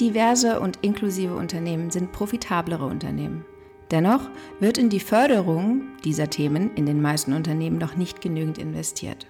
diverse 0.00 0.60
und 0.60 0.78
inklusive 0.82 1.34
Unternehmen 1.34 1.90
sind 1.90 2.12
profitablere 2.12 2.86
Unternehmen. 2.86 3.44
Dennoch 3.90 4.30
wird 4.60 4.78
in 4.78 4.88
die 4.88 5.00
Förderung 5.00 5.82
dieser 6.04 6.30
Themen 6.30 6.74
in 6.74 6.86
den 6.86 7.02
meisten 7.02 7.32
Unternehmen 7.32 7.78
noch 7.78 7.96
nicht 7.96 8.20
genügend 8.20 8.56
investiert. 8.58 9.26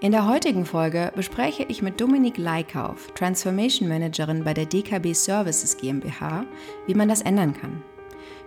In 0.00 0.12
der 0.12 0.28
heutigen 0.28 0.64
Folge 0.64 1.12
bespreche 1.14 1.64
ich 1.64 1.82
mit 1.82 2.00
Dominik 2.00 2.38
Leikauf, 2.38 3.08
Transformation 3.14 3.88
Managerin 3.88 4.44
bei 4.44 4.54
der 4.54 4.66
DKB 4.66 5.12
Services 5.12 5.76
GmbH, 5.76 6.44
wie 6.86 6.94
man 6.94 7.08
das 7.08 7.20
ändern 7.22 7.52
kann. 7.52 7.82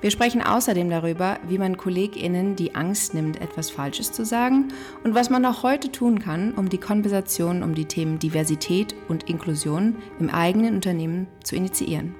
Wir 0.01 0.09
sprechen 0.09 0.41
außerdem 0.41 0.89
darüber, 0.89 1.37
wie 1.47 1.57
man 1.59 1.77
KollegInnen 1.77 2.55
die 2.55 2.73
Angst 2.73 3.13
nimmt, 3.13 3.39
etwas 3.39 3.69
Falsches 3.69 4.11
zu 4.11 4.25
sagen 4.25 4.69
und 5.03 5.13
was 5.13 5.29
man 5.29 5.45
auch 5.45 5.63
heute 5.63 5.91
tun 5.91 6.19
kann, 6.19 6.53
um 6.53 6.69
die 6.69 6.79
Konversation 6.79 7.61
um 7.61 7.75
die 7.75 7.85
Themen 7.85 8.17
Diversität 8.17 8.95
und 9.07 9.29
Inklusion 9.29 9.95
im 10.19 10.29
eigenen 10.29 10.75
Unternehmen 10.75 11.27
zu 11.43 11.55
initiieren. 11.55 12.15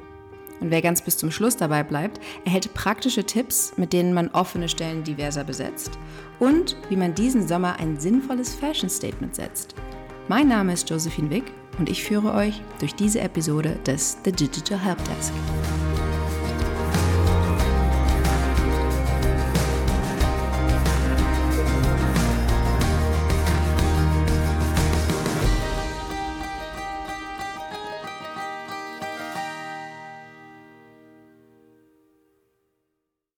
Und 0.60 0.70
wer 0.70 0.84
ganz 0.84 1.02
bis 1.02 1.18
zum 1.18 1.32
Schluss 1.32 1.58
dabei 1.58 1.84
bleibt, 1.84 2.20
erhält 2.46 2.74
praktische 2.76 3.24
Tipps, 3.24 3.74
mit 3.78 3.94
denen 3.94 4.14
man 4.14 4.30
offene 4.30 4.70
Stellen 4.70 5.04
diverser 5.04 5.44
besetzt 5.44 5.98
und 6.40 6.78
wie 6.90 6.96
man 6.96 7.16
diesen 7.16 7.48
Sommer 7.48 7.80
ein 7.80 8.00
sinnvolles 8.00 8.54
Fashion 8.54 8.90
Statement 8.90 9.36
setzt. 9.36 9.74
Mein 10.28 10.48
Name 10.48 10.74
ist 10.74 10.88
Josephine 10.88 11.32
Wick 11.32 11.46
und 11.80 11.90
ich 11.90 12.04
führe 12.04 12.34
euch 12.34 12.62
durch 12.80 12.94
diese 12.94 13.22
Episode 13.22 13.80
des 13.88 14.20
The 14.24 14.32
Digital 14.32 14.78
Helpdesk. 14.78 15.34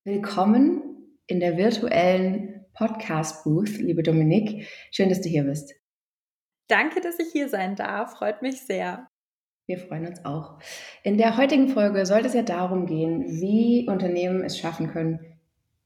Willkommen 0.06 0.82
in 1.26 1.40
der 1.40 1.56
virtuellen 1.56 2.66
Podcast-Booth, 2.74 3.78
liebe 3.78 4.02
Dominik. 4.02 4.68
Schön, 4.90 5.08
dass 5.08 5.22
du 5.22 5.30
hier 5.30 5.44
bist. 5.44 5.72
Danke, 6.68 7.00
dass 7.00 7.18
ich 7.18 7.28
hier 7.32 7.48
sein 7.48 7.74
darf. 7.74 8.18
Freut 8.18 8.42
mich 8.42 8.60
sehr. 8.60 9.08
Wir 9.66 9.78
freuen 9.78 10.06
uns 10.06 10.22
auch. 10.26 10.58
In 11.04 11.16
der 11.16 11.38
heutigen 11.38 11.68
Folge 11.68 12.04
soll 12.04 12.20
es 12.26 12.34
ja 12.34 12.42
darum 12.42 12.84
gehen, 12.84 13.40
wie 13.40 13.88
Unternehmen 13.88 14.44
es 14.44 14.58
schaffen 14.58 14.90
können, 14.90 15.20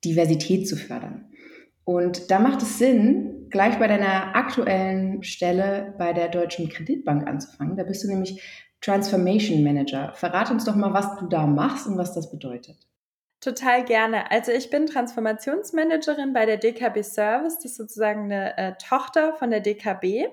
Diversität 0.05 0.67
zu 0.67 0.75
fördern. 0.75 1.31
Und 1.85 2.33
da 2.33 2.41
macht 2.41 2.63
es 2.63 2.77
Sinn, 2.77 3.47
gleich 3.51 3.79
bei 3.79 3.87
deiner 3.87 4.35
aktuellen 4.35 5.23
Stelle 5.23 5.95
bei 5.97 6.13
der 6.13 6.29
Deutschen 6.29 6.69
Kreditbank 6.69 7.29
anzufangen. 7.29 7.77
Da 7.77 7.85
bist 7.85 8.03
du 8.03 8.09
nämlich 8.09 8.43
Transformation 8.81 9.63
Manager. 9.63 10.13
Verrate 10.15 10.53
uns 10.53 10.65
doch 10.65 10.75
mal, 10.75 10.93
was 10.93 11.21
du 11.21 11.29
da 11.29 11.47
machst 11.47 11.87
und 11.87 11.97
was 11.99 12.15
das 12.15 12.33
bedeutet. 12.33 12.88
Total 13.41 13.85
gerne. 13.85 14.31
Also 14.33 14.51
ich 14.51 14.69
bin 14.69 14.87
Transformationsmanagerin 14.87 16.33
bei 16.33 16.45
der 16.45 16.57
DKB 16.57 17.03
Service. 17.03 17.57
Das 17.57 17.73
ist 17.73 17.77
sozusagen 17.77 18.25
eine 18.25 18.57
äh, 18.59 18.73
Tochter 18.85 19.35
von 19.35 19.51
der 19.51 19.61
DKB. 19.61 20.27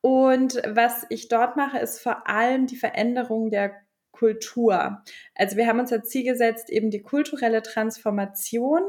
Und 0.00 0.62
was 0.66 1.04
ich 1.10 1.28
dort 1.28 1.56
mache, 1.56 1.78
ist 1.78 2.00
vor 2.00 2.26
allem 2.26 2.66
die 2.66 2.76
Veränderung 2.76 3.50
der 3.50 3.74
Kultur. 4.12 5.02
Also 5.34 5.56
wir 5.56 5.66
haben 5.66 5.80
uns 5.80 5.92
als 5.92 6.08
Ziel 6.08 6.24
gesetzt, 6.24 6.70
eben 6.70 6.90
die 6.90 7.02
kulturelle 7.02 7.62
Transformation. 7.62 8.82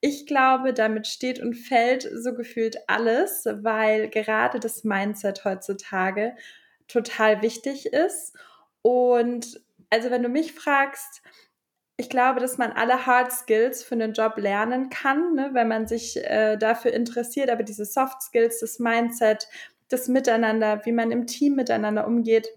Ich 0.00 0.26
glaube, 0.26 0.72
damit 0.72 1.06
steht 1.06 1.40
und 1.40 1.54
fällt 1.54 2.02
so 2.02 2.34
gefühlt 2.34 2.78
alles, 2.88 3.46
weil 3.46 4.08
gerade 4.08 4.60
das 4.60 4.84
Mindset 4.84 5.44
heutzutage 5.44 6.34
total 6.88 7.42
wichtig 7.42 7.86
ist. 7.86 8.36
Und 8.82 9.60
also 9.90 10.10
wenn 10.10 10.22
du 10.22 10.28
mich 10.28 10.52
fragst, 10.52 11.22
ich 12.02 12.08
glaube, 12.08 12.40
dass 12.40 12.58
man 12.58 12.72
alle 12.72 13.06
Hard 13.06 13.30
Skills 13.30 13.84
für 13.84 13.94
einen 13.94 14.12
Job 14.12 14.36
lernen 14.36 14.90
kann, 14.90 15.34
ne, 15.34 15.50
wenn 15.52 15.68
man 15.68 15.86
sich 15.86 16.16
äh, 16.16 16.56
dafür 16.56 16.92
interessiert. 16.92 17.48
Aber 17.48 17.62
diese 17.62 17.84
Soft 17.84 18.22
Skills, 18.22 18.58
das 18.58 18.80
Mindset, 18.80 19.46
das 19.88 20.08
Miteinander, 20.08 20.84
wie 20.84 20.90
man 20.90 21.12
im 21.12 21.28
Team 21.28 21.54
miteinander 21.54 22.08
umgeht, 22.08 22.48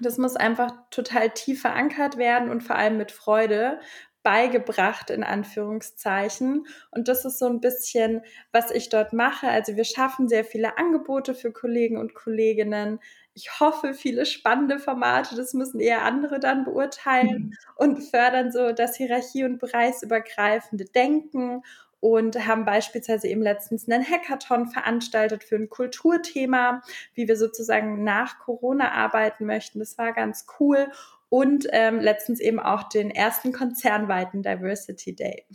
das 0.00 0.16
muss 0.16 0.36
einfach 0.36 0.72
total 0.90 1.28
tief 1.28 1.60
verankert 1.60 2.16
werden 2.16 2.50
und 2.50 2.62
vor 2.62 2.76
allem 2.76 2.96
mit 2.96 3.12
Freude 3.12 3.78
beigebracht, 4.22 5.10
in 5.10 5.22
Anführungszeichen. 5.22 6.66
Und 6.90 7.08
das 7.08 7.26
ist 7.26 7.38
so 7.38 7.46
ein 7.46 7.60
bisschen, 7.60 8.22
was 8.52 8.70
ich 8.70 8.88
dort 8.88 9.12
mache. 9.12 9.48
Also 9.48 9.76
wir 9.76 9.84
schaffen 9.84 10.28
sehr 10.28 10.46
viele 10.46 10.78
Angebote 10.78 11.34
für 11.34 11.52
Kollegen 11.52 11.98
und 11.98 12.14
Kolleginnen, 12.14 13.00
ich 13.34 13.60
hoffe, 13.60 13.94
viele 13.94 14.26
spannende 14.26 14.78
Formate, 14.78 15.36
das 15.36 15.54
müssen 15.54 15.80
eher 15.80 16.04
andere 16.04 16.38
dann 16.38 16.64
beurteilen 16.64 17.44
mhm. 17.50 17.54
und 17.76 18.02
fördern 18.02 18.52
so 18.52 18.72
das 18.72 18.96
Hierarchie- 18.96 19.44
und 19.44 19.58
bereichsübergreifende 19.58 20.84
Denken 20.84 21.62
und 22.00 22.46
haben 22.46 22.64
beispielsweise 22.64 23.28
eben 23.28 23.42
letztens 23.42 23.88
einen 23.88 24.04
Hackathon 24.04 24.66
veranstaltet 24.68 25.44
für 25.44 25.56
ein 25.56 25.70
Kulturthema, 25.70 26.82
wie 27.14 27.28
wir 27.28 27.36
sozusagen 27.36 28.02
nach 28.02 28.40
Corona 28.40 28.90
arbeiten 28.90 29.46
möchten. 29.46 29.78
Das 29.78 29.96
war 29.98 30.12
ganz 30.12 30.46
cool. 30.58 30.88
Und 31.28 31.68
ähm, 31.70 32.00
letztens 32.00 32.40
eben 32.40 32.58
auch 32.58 32.88
den 32.88 33.10
ersten 33.10 33.52
konzernweiten 33.52 34.42
Diversity 34.42 35.14
Day. 35.14 35.46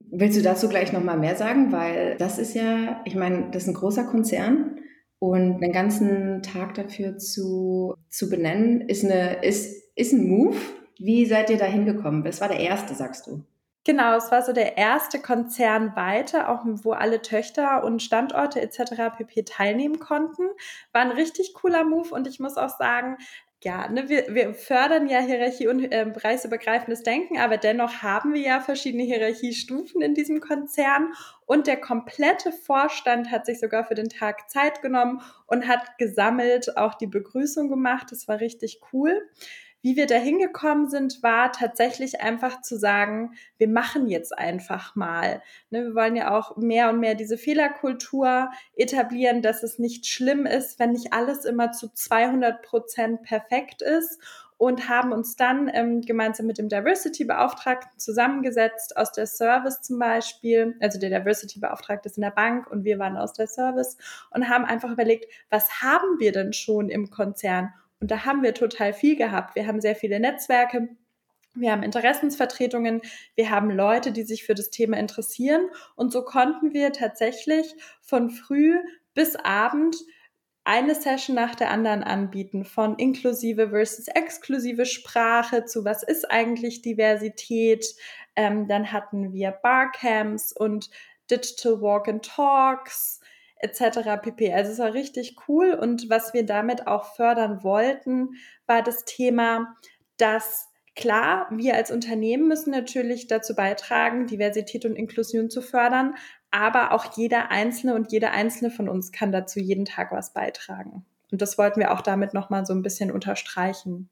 Willst 0.00 0.38
du 0.38 0.42
dazu 0.42 0.68
gleich 0.68 0.92
nochmal 0.92 1.18
mehr 1.18 1.34
sagen? 1.34 1.72
Weil 1.72 2.16
das 2.18 2.38
ist 2.38 2.54
ja, 2.54 3.00
ich 3.06 3.14
meine, 3.14 3.50
das 3.50 3.62
ist 3.62 3.68
ein 3.70 3.74
großer 3.74 4.04
Konzern 4.04 4.78
und 5.18 5.62
einen 5.62 5.72
ganzen 5.72 6.42
Tag 6.42 6.74
dafür 6.74 7.18
zu, 7.18 7.96
zu 8.08 8.28
benennen, 8.28 8.82
ist, 8.82 9.04
eine, 9.04 9.42
ist, 9.44 9.90
ist 9.96 10.12
ein 10.12 10.28
Move. 10.28 10.56
Wie 10.98 11.26
seid 11.26 11.50
ihr 11.50 11.58
da 11.58 11.64
hingekommen? 11.64 12.24
Das 12.24 12.40
war 12.40 12.48
der 12.48 12.60
erste, 12.60 12.94
sagst 12.94 13.26
du. 13.26 13.44
Genau, 13.86 14.16
es 14.16 14.30
war 14.30 14.40
so 14.40 14.54
der 14.54 14.78
erste 14.78 15.20
Konzern 15.20 15.94
weiter, 15.94 16.48
auch 16.48 16.62
wo 16.64 16.92
alle 16.92 17.20
Töchter 17.20 17.84
und 17.84 18.02
Standorte 18.02 18.60
etc. 18.62 19.14
pp. 19.18 19.42
teilnehmen 19.42 19.98
konnten. 19.98 20.44
War 20.92 21.02
ein 21.02 21.10
richtig 21.10 21.52
cooler 21.52 21.84
Move 21.84 22.14
und 22.14 22.26
ich 22.26 22.40
muss 22.40 22.56
auch 22.56 22.70
sagen, 22.70 23.18
ja, 23.62 23.88
ne, 23.88 24.08
wir, 24.08 24.34
wir 24.34 24.52
fördern 24.52 25.08
ja 25.08 25.20
Hierarchie 25.20 25.68
und 25.68 25.80
äh, 25.84 26.04
bereichsübergreifendes 26.04 27.02
Denken, 27.02 27.38
aber 27.38 27.56
dennoch 27.56 28.02
haben 28.02 28.34
wir 28.34 28.40
ja 28.42 28.60
verschiedene 28.60 29.04
Hierarchiestufen 29.04 30.02
in 30.02 30.14
diesem 30.14 30.40
Konzern 30.40 31.14
und 31.46 31.66
der 31.66 31.80
komplette 31.80 32.52
Vorstand 32.52 33.30
hat 33.30 33.46
sich 33.46 33.60
sogar 33.60 33.84
für 33.84 33.94
den 33.94 34.10
Tag 34.10 34.50
Zeit 34.50 34.82
genommen 34.82 35.22
und 35.46 35.66
hat 35.66 35.96
gesammelt 35.98 36.76
auch 36.76 36.94
die 36.94 37.06
Begrüßung 37.06 37.68
gemacht. 37.68 38.08
Das 38.10 38.28
war 38.28 38.40
richtig 38.40 38.80
cool. 38.92 39.22
Wie 39.84 39.96
wir 39.96 40.06
da 40.06 40.14
hingekommen 40.14 40.88
sind, 40.88 41.22
war 41.22 41.52
tatsächlich 41.52 42.22
einfach 42.22 42.62
zu 42.62 42.78
sagen, 42.78 43.34
wir 43.58 43.68
machen 43.68 44.08
jetzt 44.08 44.36
einfach 44.36 44.96
mal. 44.96 45.42
Ne, 45.68 45.84
wir 45.84 45.94
wollen 45.94 46.16
ja 46.16 46.34
auch 46.34 46.56
mehr 46.56 46.88
und 46.88 47.00
mehr 47.00 47.14
diese 47.14 47.36
Fehlerkultur 47.36 48.50
etablieren, 48.74 49.42
dass 49.42 49.62
es 49.62 49.78
nicht 49.78 50.06
schlimm 50.06 50.46
ist, 50.46 50.78
wenn 50.78 50.92
nicht 50.92 51.12
alles 51.12 51.44
immer 51.44 51.70
zu 51.72 51.92
200 51.92 52.62
Prozent 52.62 53.24
perfekt 53.24 53.82
ist 53.82 54.18
und 54.56 54.88
haben 54.88 55.12
uns 55.12 55.36
dann 55.36 55.70
ähm, 55.74 56.00
gemeinsam 56.00 56.46
mit 56.46 56.56
dem 56.56 56.70
Diversity-Beauftragten 56.70 57.98
zusammengesetzt, 57.98 58.96
aus 58.96 59.12
der 59.12 59.26
Service 59.26 59.82
zum 59.82 59.98
Beispiel, 59.98 60.76
also 60.80 60.98
der 60.98 61.10
Diversity-Beauftragte 61.10 62.08
ist 62.08 62.16
in 62.16 62.22
der 62.22 62.30
Bank 62.30 62.70
und 62.70 62.84
wir 62.84 62.98
waren 62.98 63.18
aus 63.18 63.34
der 63.34 63.48
Service 63.48 63.98
und 64.30 64.48
haben 64.48 64.64
einfach 64.64 64.90
überlegt, 64.90 65.30
was 65.50 65.82
haben 65.82 66.18
wir 66.20 66.32
denn 66.32 66.54
schon 66.54 66.88
im 66.88 67.10
Konzern 67.10 67.74
und 68.04 68.10
da 68.10 68.26
haben 68.26 68.42
wir 68.42 68.52
total 68.52 68.92
viel 68.92 69.16
gehabt. 69.16 69.54
Wir 69.54 69.66
haben 69.66 69.80
sehr 69.80 69.96
viele 69.96 70.20
Netzwerke. 70.20 70.90
Wir 71.54 71.72
haben 71.72 71.82
Interessensvertretungen, 71.82 73.00
wir 73.34 73.48
haben 73.48 73.70
Leute, 73.70 74.12
die 74.12 74.24
sich 74.24 74.44
für 74.44 74.54
das 74.54 74.68
Thema 74.68 74.98
interessieren. 74.98 75.70
Und 75.96 76.12
so 76.12 76.22
konnten 76.22 76.74
wir 76.74 76.92
tatsächlich 76.92 77.74
von 78.02 78.28
früh 78.28 78.76
bis 79.14 79.36
Abend 79.36 79.96
eine 80.64 80.94
Session 80.94 81.34
nach 81.34 81.54
der 81.54 81.70
anderen 81.70 82.02
anbieten, 82.02 82.66
von 82.66 82.96
inklusive 82.96 83.70
versus 83.70 84.08
exklusive 84.08 84.84
Sprache 84.84 85.64
zu 85.64 85.86
was 85.86 86.02
ist 86.02 86.30
eigentlich 86.30 86.82
Diversität. 86.82 87.86
Ähm, 88.36 88.68
dann 88.68 88.92
hatten 88.92 89.32
wir 89.32 89.50
Barcamps 89.50 90.52
und 90.52 90.90
Digital 91.30 91.80
Walk 91.80 92.08
and 92.08 92.22
Talks 92.22 93.22
etc. 93.64 94.20
pp. 94.22 94.52
Also 94.52 94.72
es 94.72 94.78
war 94.78 94.94
richtig 94.94 95.36
cool 95.48 95.72
und 95.72 96.10
was 96.10 96.34
wir 96.34 96.44
damit 96.44 96.86
auch 96.86 97.14
fördern 97.16 97.64
wollten, 97.64 98.34
war 98.66 98.82
das 98.82 99.04
Thema, 99.04 99.74
dass 100.16 100.68
klar, 100.94 101.48
wir 101.50 101.74
als 101.74 101.90
Unternehmen 101.90 102.46
müssen 102.46 102.70
natürlich 102.70 103.26
dazu 103.26 103.54
beitragen, 103.54 104.26
Diversität 104.26 104.84
und 104.84 104.94
Inklusion 104.94 105.50
zu 105.50 105.60
fördern, 105.60 106.14
aber 106.50 106.92
auch 106.92 107.16
jeder 107.16 107.50
Einzelne 107.50 107.94
und 107.94 108.12
jede 108.12 108.30
Einzelne 108.30 108.70
von 108.70 108.88
uns 108.88 109.10
kann 109.10 109.32
dazu 109.32 109.58
jeden 109.58 109.84
Tag 109.84 110.12
was 110.12 110.32
beitragen. 110.32 111.04
Und 111.32 111.42
das 111.42 111.58
wollten 111.58 111.80
wir 111.80 111.92
auch 111.92 112.00
damit 112.00 112.32
nochmal 112.32 112.64
so 112.64 112.72
ein 112.72 112.82
bisschen 112.82 113.10
unterstreichen. 113.10 114.08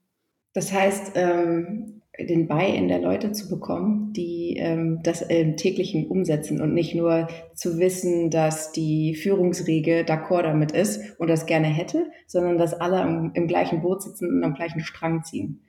Das 0.51 0.73
heißt, 0.73 1.13
ähm, 1.15 2.02
den 2.19 2.47
Buy-in 2.47 2.87
der 2.89 2.99
Leute 2.99 3.31
zu 3.31 3.49
bekommen, 3.49 4.13
die 4.13 4.57
ähm, 4.57 4.99
das 5.01 5.23
im 5.23 5.57
täglichen 5.57 6.07
umsetzen 6.07 6.61
und 6.61 6.73
nicht 6.73 6.93
nur 6.93 7.27
zu 7.55 7.79
wissen, 7.79 8.29
dass 8.29 8.71
die 8.71 9.15
Führungsriege 9.15 10.05
d'accord 10.07 10.43
damit 10.43 10.71
ist 10.71 11.19
und 11.19 11.27
das 11.27 11.47
gerne 11.47 11.67
hätte, 11.67 12.11
sondern 12.27 12.57
dass 12.59 12.73
alle 12.73 13.01
im, 13.01 13.31
im 13.33 13.47
gleichen 13.47 13.81
Boot 13.81 14.03
sitzen 14.03 14.29
und 14.29 14.43
am 14.43 14.53
gleichen 14.53 14.81
Strang 14.81 15.23
ziehen. 15.23 15.63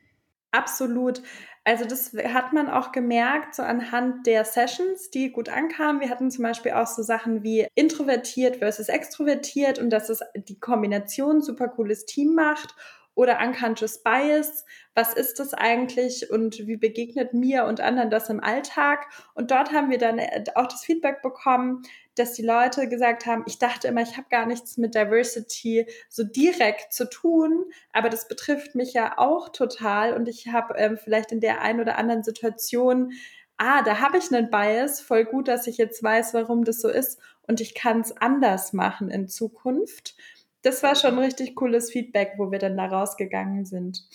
Absolut. 0.50 1.22
Also 1.64 1.86
das 1.86 2.12
hat 2.12 2.52
man 2.52 2.68
auch 2.68 2.92
gemerkt, 2.92 3.54
so 3.54 3.62
anhand 3.62 4.26
der 4.26 4.44
Sessions, 4.44 5.10
die 5.10 5.32
gut 5.32 5.48
ankamen. 5.48 6.02
Wir 6.02 6.10
hatten 6.10 6.30
zum 6.30 6.42
Beispiel 6.42 6.72
auch 6.72 6.86
so 6.86 7.02
Sachen 7.02 7.42
wie 7.42 7.66
introvertiert 7.74 8.56
versus 8.56 8.90
extrovertiert 8.90 9.78
und 9.78 9.88
dass 9.88 10.10
es 10.10 10.20
die 10.36 10.60
Kombination 10.60 11.40
super 11.40 11.68
cooles 11.68 12.04
Team 12.04 12.34
macht 12.34 12.74
oder 13.14 13.40
Unconscious 13.40 14.02
Bias. 14.02 14.64
Was 14.94 15.14
ist 15.14 15.38
das 15.38 15.54
eigentlich 15.54 16.30
und 16.30 16.66
wie 16.66 16.76
begegnet 16.76 17.32
mir 17.34 17.64
und 17.64 17.80
anderen 17.80 18.10
das 18.10 18.28
im 18.28 18.42
Alltag? 18.42 19.06
Und 19.34 19.50
dort 19.50 19.72
haben 19.72 19.90
wir 19.90 19.98
dann 19.98 20.18
äh, 20.18 20.44
auch 20.54 20.66
das 20.66 20.84
Feedback 20.84 21.22
bekommen, 21.22 21.82
dass 22.16 22.32
die 22.34 22.44
Leute 22.44 22.88
gesagt 22.88 23.26
haben, 23.26 23.42
ich 23.46 23.58
dachte 23.58 23.88
immer, 23.88 24.02
ich 24.02 24.16
habe 24.16 24.28
gar 24.30 24.46
nichts 24.46 24.76
mit 24.76 24.94
Diversity 24.94 25.86
so 26.08 26.22
direkt 26.22 26.92
zu 26.92 27.08
tun, 27.08 27.64
aber 27.92 28.08
das 28.08 28.28
betrifft 28.28 28.74
mich 28.74 28.92
ja 28.92 29.18
auch 29.18 29.48
total 29.48 30.14
und 30.14 30.28
ich 30.28 30.48
habe 30.48 30.74
ähm, 30.76 30.96
vielleicht 30.96 31.32
in 31.32 31.40
der 31.40 31.60
einen 31.60 31.80
oder 31.80 31.98
anderen 31.98 32.22
Situation 32.22 33.12
ah, 33.56 33.82
da 33.82 34.00
habe 34.00 34.18
ich 34.18 34.32
einen 34.32 34.50
Bias, 34.50 35.00
voll 35.00 35.24
gut, 35.24 35.48
dass 35.48 35.66
ich 35.66 35.76
jetzt 35.76 36.02
weiß, 36.02 36.34
warum 36.34 36.64
das 36.64 36.80
so 36.80 36.88
ist 36.88 37.18
und 37.46 37.60
ich 37.60 37.74
kann 37.74 38.00
es 38.00 38.16
anders 38.16 38.72
machen 38.72 39.10
in 39.10 39.28
Zukunft 39.28 40.16
das 40.64 40.82
war 40.82 40.96
schon 40.96 41.18
richtig 41.18 41.54
cooles 41.54 41.90
Feedback, 41.90 42.32
wo 42.38 42.50
wir 42.50 42.58
dann 42.58 42.76
da 42.76 42.86
rausgegangen 42.86 43.64
sind. 43.64 44.08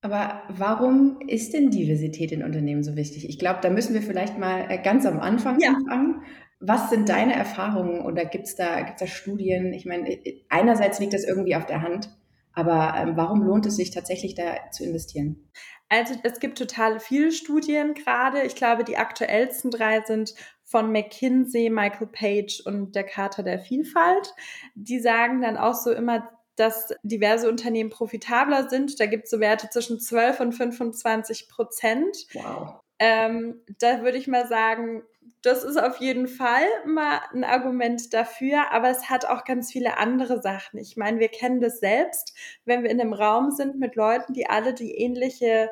Aber 0.00 0.42
warum 0.48 1.20
ist 1.26 1.54
denn 1.54 1.70
Diversität 1.70 2.30
in 2.30 2.44
Unternehmen 2.44 2.84
so 2.84 2.94
wichtig? 2.94 3.28
Ich 3.28 3.38
glaube, 3.38 3.60
da 3.62 3.70
müssen 3.70 3.94
wir 3.94 4.02
vielleicht 4.02 4.38
mal 4.38 4.66
äh, 4.68 4.78
ganz 4.78 5.06
am 5.06 5.18
Anfang 5.20 5.58
ja. 5.60 5.70
anfangen. 5.70 6.22
Was 6.60 6.90
sind 6.90 7.08
deine 7.08 7.34
Erfahrungen 7.34 8.04
oder 8.04 8.24
gibt 8.24 8.46
es 8.46 8.56
da, 8.56 8.80
gibt's 8.82 9.00
da 9.00 9.06
Studien? 9.06 9.72
Ich 9.72 9.86
meine, 9.86 10.08
äh, 10.08 10.42
einerseits 10.48 11.00
liegt 11.00 11.14
das 11.14 11.24
irgendwie 11.24 11.56
auf 11.56 11.66
der 11.66 11.82
Hand, 11.82 12.10
aber 12.52 12.94
ähm, 12.96 13.16
warum 13.16 13.42
lohnt 13.42 13.66
es 13.66 13.76
sich 13.76 13.90
tatsächlich 13.90 14.34
da 14.34 14.70
zu 14.70 14.84
investieren? 14.84 15.48
Also 15.88 16.14
es 16.22 16.38
gibt 16.38 16.58
total 16.58 17.00
viele 17.00 17.32
Studien 17.32 17.94
gerade. 17.94 18.42
Ich 18.42 18.54
glaube, 18.54 18.84
die 18.84 18.98
aktuellsten 18.98 19.70
drei 19.70 20.02
sind 20.02 20.34
von 20.68 20.92
McKinsey, 20.92 21.70
Michael 21.70 22.08
Page 22.08 22.60
und 22.66 22.94
der 22.94 23.04
Charta 23.04 23.42
der 23.42 23.58
Vielfalt. 23.58 24.34
Die 24.74 25.00
sagen 25.00 25.40
dann 25.40 25.56
auch 25.56 25.74
so 25.74 25.90
immer, 25.90 26.28
dass 26.56 26.92
diverse 27.02 27.48
Unternehmen 27.48 27.88
profitabler 27.88 28.68
sind. 28.68 29.00
Da 29.00 29.06
gibt 29.06 29.24
es 29.24 29.30
so 29.30 29.40
Werte 29.40 29.70
zwischen 29.70 29.98
12 29.98 30.40
und 30.40 30.52
25 30.52 31.48
Prozent. 31.48 32.26
Wow. 32.34 32.80
Ähm, 32.98 33.62
da 33.78 34.02
würde 34.02 34.18
ich 34.18 34.26
mal 34.26 34.46
sagen, 34.46 35.02
das 35.40 35.64
ist 35.64 35.80
auf 35.80 35.98
jeden 35.98 36.26
Fall 36.26 36.66
mal 36.84 37.20
ein 37.32 37.44
Argument 37.44 38.12
dafür, 38.12 38.70
aber 38.72 38.90
es 38.90 39.08
hat 39.08 39.24
auch 39.24 39.44
ganz 39.44 39.72
viele 39.72 39.96
andere 39.96 40.42
Sachen. 40.42 40.78
Ich 40.78 40.96
meine, 40.96 41.18
wir 41.20 41.28
kennen 41.28 41.60
das 41.60 41.78
selbst, 41.78 42.36
wenn 42.66 42.82
wir 42.82 42.90
in 42.90 43.00
einem 43.00 43.12
Raum 43.14 43.52
sind 43.52 43.78
mit 43.78 43.94
Leuten, 43.94 44.34
die 44.34 44.48
alle 44.48 44.74
die 44.74 44.96
ähnliche 44.96 45.70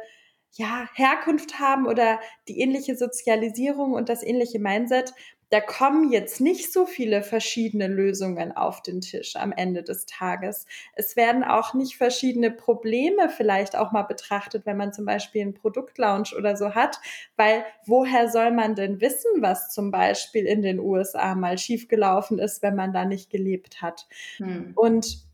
ja, 0.57 0.89
Herkunft 0.95 1.59
haben 1.61 1.87
oder 1.87 2.19
die 2.49 2.61
ähnliche 2.61 2.97
Sozialisierung 2.97 3.93
und 3.93 4.09
das 4.09 4.23
ähnliche 4.23 4.59
Mindset, 4.59 5.13
da 5.51 5.61
kommen 5.61 6.11
jetzt 6.11 6.41
nicht 6.41 6.73
so 6.73 6.87
viele 6.87 7.23
verschiedene 7.23 7.87
Lösungen 7.87 8.51
auf 8.57 8.83
den 8.83 9.01
Tisch 9.01 9.37
am 9.37 9.53
Ende 9.53 9.85
des 9.85 10.07
Tages. 10.07 10.67
Es 10.95 11.15
werden 11.15 11.45
auch 11.45 11.73
nicht 11.73 11.97
verschiedene 11.97 12.51
Probleme 12.51 13.29
vielleicht 13.29 13.77
auch 13.77 13.93
mal 13.93 14.03
betrachtet, 14.03 14.67
wenn 14.67 14.77
man 14.77 14.93
zum 14.93 15.05
Beispiel 15.05 15.43
einen 15.43 15.55
Produktlaunch 15.55 16.35
oder 16.37 16.57
so 16.57 16.75
hat, 16.75 16.99
weil 17.37 17.65
woher 17.85 18.29
soll 18.29 18.51
man 18.51 18.75
denn 18.75 19.01
wissen, 19.01 19.31
was 19.41 19.73
zum 19.73 19.93
Beispiel 19.93 20.47
in 20.47 20.63
den 20.63 20.81
USA 20.81 21.37
mal 21.37 21.59
schiefgelaufen 21.59 22.41
ist, 22.41 22.63
wenn 22.63 22.75
man 22.75 22.93
da 22.93 23.05
nicht 23.05 23.31
gelebt 23.31 23.83
hat? 23.83 24.09
Hm. 24.39 24.73
Und 24.75 25.27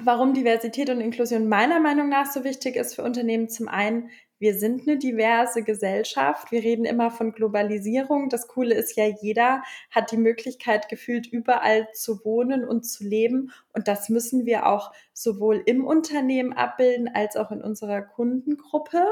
Warum 0.00 0.32
Diversität 0.32 0.88
und 0.88 1.02
Inklusion 1.02 1.50
meiner 1.50 1.78
Meinung 1.78 2.08
nach 2.08 2.24
so 2.24 2.44
wichtig 2.44 2.76
ist 2.76 2.94
für 2.94 3.02
Unternehmen, 3.02 3.50
zum 3.50 3.68
einen, 3.68 4.08
wir 4.42 4.58
sind 4.58 4.88
eine 4.88 4.98
diverse 4.98 5.62
Gesellschaft. 5.62 6.50
Wir 6.50 6.64
reden 6.64 6.84
immer 6.84 7.12
von 7.12 7.30
Globalisierung. 7.30 8.28
Das 8.28 8.48
Coole 8.48 8.74
ist 8.74 8.96
ja, 8.96 9.06
jeder 9.06 9.62
hat 9.88 10.10
die 10.10 10.16
Möglichkeit, 10.16 10.88
gefühlt 10.88 11.28
überall 11.28 11.86
zu 11.92 12.24
wohnen 12.24 12.64
und 12.64 12.82
zu 12.82 13.04
leben. 13.04 13.52
Und 13.72 13.86
das 13.86 14.08
müssen 14.08 14.44
wir 14.44 14.66
auch 14.66 14.90
sowohl 15.12 15.62
im 15.64 15.84
Unternehmen 15.84 16.52
abbilden 16.52 17.08
als 17.08 17.36
auch 17.36 17.52
in 17.52 17.62
unserer 17.62 18.02
Kundengruppe. 18.02 19.06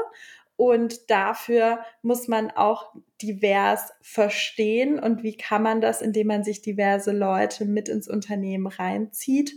Und 0.57 1.09
dafür 1.09 1.79
muss 2.01 2.27
man 2.27 2.51
auch 2.51 2.93
divers 3.21 3.93
verstehen. 4.01 4.99
Und 4.99 5.23
wie 5.23 5.37
kann 5.37 5.63
man 5.63 5.79
das, 5.79 6.01
indem 6.01 6.27
man 6.27 6.43
sich 6.43 6.61
diverse 6.61 7.13
Leute 7.13 7.63
mit 7.63 7.87
ins 7.87 8.09
Unternehmen 8.09 8.67
reinzieht? 8.67 9.53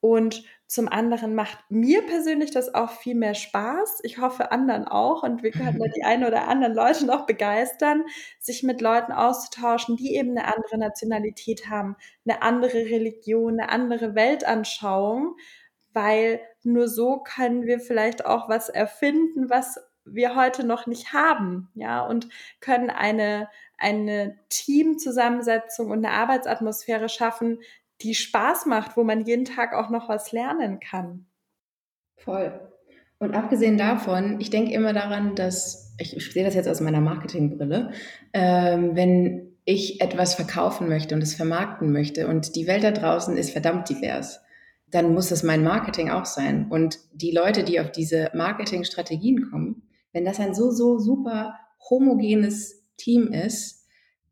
Und 0.00 0.44
zum 0.70 0.86
anderen 0.86 1.34
macht 1.34 1.58
mir 1.68 2.06
persönlich 2.06 2.52
das 2.52 2.72
auch 2.76 2.92
viel 2.92 3.16
mehr 3.16 3.34
Spaß. 3.34 4.02
Ich 4.04 4.18
hoffe 4.18 4.52
anderen 4.52 4.86
auch. 4.86 5.24
Und 5.24 5.42
wir 5.42 5.50
können 5.50 5.80
die 5.96 6.04
ein 6.04 6.24
oder 6.24 6.46
anderen 6.46 6.74
Leute 6.74 7.06
noch 7.06 7.26
begeistern, 7.26 8.04
sich 8.38 8.62
mit 8.62 8.80
Leuten 8.80 9.10
auszutauschen, 9.10 9.96
die 9.96 10.14
eben 10.14 10.38
eine 10.38 10.46
andere 10.46 10.78
Nationalität 10.78 11.68
haben, 11.68 11.96
eine 12.24 12.42
andere 12.42 12.84
Religion, 12.84 13.58
eine 13.58 13.68
andere 13.68 14.14
Weltanschauung, 14.14 15.34
weil 15.92 16.40
nur 16.62 16.86
so 16.86 17.18
können 17.18 17.66
wir 17.66 17.80
vielleicht 17.80 18.24
auch 18.24 18.48
was 18.48 18.68
erfinden, 18.68 19.50
was 19.50 19.80
wir 20.04 20.36
heute 20.36 20.64
noch 20.64 20.86
nicht 20.86 21.12
haben, 21.12 21.68
ja, 21.74 22.06
und 22.06 22.28
können 22.60 22.90
eine, 22.90 23.48
eine 23.76 24.38
Teamzusammensetzung 24.50 25.90
und 25.90 26.04
eine 26.04 26.14
Arbeitsatmosphäre 26.14 27.08
schaffen, 27.08 27.58
die 28.02 28.14
Spaß 28.14 28.66
macht, 28.66 28.96
wo 28.96 29.04
man 29.04 29.24
jeden 29.24 29.44
Tag 29.44 29.74
auch 29.74 29.90
noch 29.90 30.08
was 30.08 30.32
lernen 30.32 30.80
kann. 30.80 31.26
Voll. 32.16 32.60
Und 33.18 33.34
abgesehen 33.34 33.76
davon, 33.76 34.40
ich 34.40 34.50
denke 34.50 34.72
immer 34.72 34.92
daran, 34.92 35.34
dass, 35.34 35.94
ich, 35.98 36.32
sehe 36.32 36.44
das 36.44 36.54
jetzt 36.54 36.68
aus 36.68 36.80
meiner 36.80 37.00
Marketingbrille, 37.00 37.90
ähm, 38.32 38.96
wenn 38.96 39.56
ich 39.64 40.00
etwas 40.00 40.34
verkaufen 40.34 40.88
möchte 40.88 41.14
und 41.14 41.22
es 41.22 41.34
vermarkten 41.34 41.92
möchte 41.92 42.26
und 42.26 42.56
die 42.56 42.66
Welt 42.66 42.82
da 42.82 42.92
draußen 42.92 43.36
ist 43.36 43.50
verdammt 43.50 43.88
divers, 43.90 44.40
dann 44.90 45.12
muss 45.12 45.28
das 45.28 45.42
mein 45.42 45.62
Marketing 45.62 46.10
auch 46.10 46.24
sein. 46.24 46.66
Und 46.70 46.98
die 47.12 47.30
Leute, 47.30 47.62
die 47.62 47.78
auf 47.78 47.92
diese 47.92 48.30
Marketingstrategien 48.34 49.50
kommen, 49.50 49.82
wenn 50.12 50.24
das 50.24 50.40
ein 50.40 50.54
so, 50.54 50.70
so 50.70 50.98
super 50.98 51.54
homogenes 51.88 52.82
Team 52.96 53.28
ist, 53.32 53.79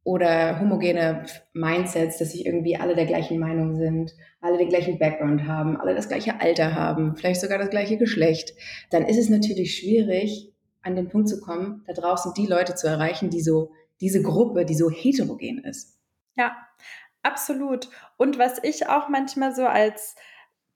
oder 0.08 0.58
homogene 0.58 1.26
Mindsets, 1.52 2.16
dass 2.16 2.32
sich 2.32 2.46
irgendwie 2.46 2.76
alle 2.76 2.94
der 2.94 3.05
gleichen 3.05 3.38
Meinung 3.38 3.76
sind, 3.76 4.14
alle 4.40 4.56
den 4.56 4.70
gleichen 4.70 4.99
Background 4.99 5.46
haben, 5.46 5.76
alle 5.76 5.94
das 5.94 6.08
gleiche 6.08 6.40
Alter 6.40 6.75
haben, 6.75 7.14
vielleicht 7.14 7.43
sogar 7.43 7.58
das 7.58 7.69
gleiche 7.69 7.99
Geschlecht, 7.99 8.55
dann 8.90 9.05
ist 9.05 9.19
es 9.19 9.28
natürlich 9.28 9.76
schwierig, 9.76 10.50
an 10.81 10.97
den 10.97 11.11
Punkt 11.11 11.28
zu 11.28 11.42
kommen, 11.42 11.85
da 11.87 11.92
draußen 11.92 12.33
die 12.33 12.47
Leute 12.47 12.75
zu 12.75 12.87
erreichen, 12.87 13.28
die 13.28 13.42
so, 13.42 13.73
diese 14.00 14.23
Gruppe, 14.23 14.64
die 14.64 14.76
so 14.76 14.88
heterogen 14.88 15.62
ist. 15.62 15.99
Ja, 16.37 16.56
absolut. 17.23 17.90
Und 18.16 18.38
was 18.38 18.64
ich 18.64 18.88
auch 18.88 19.11
manchmal 19.11 19.54
so 19.54 19.66
als 19.66 20.16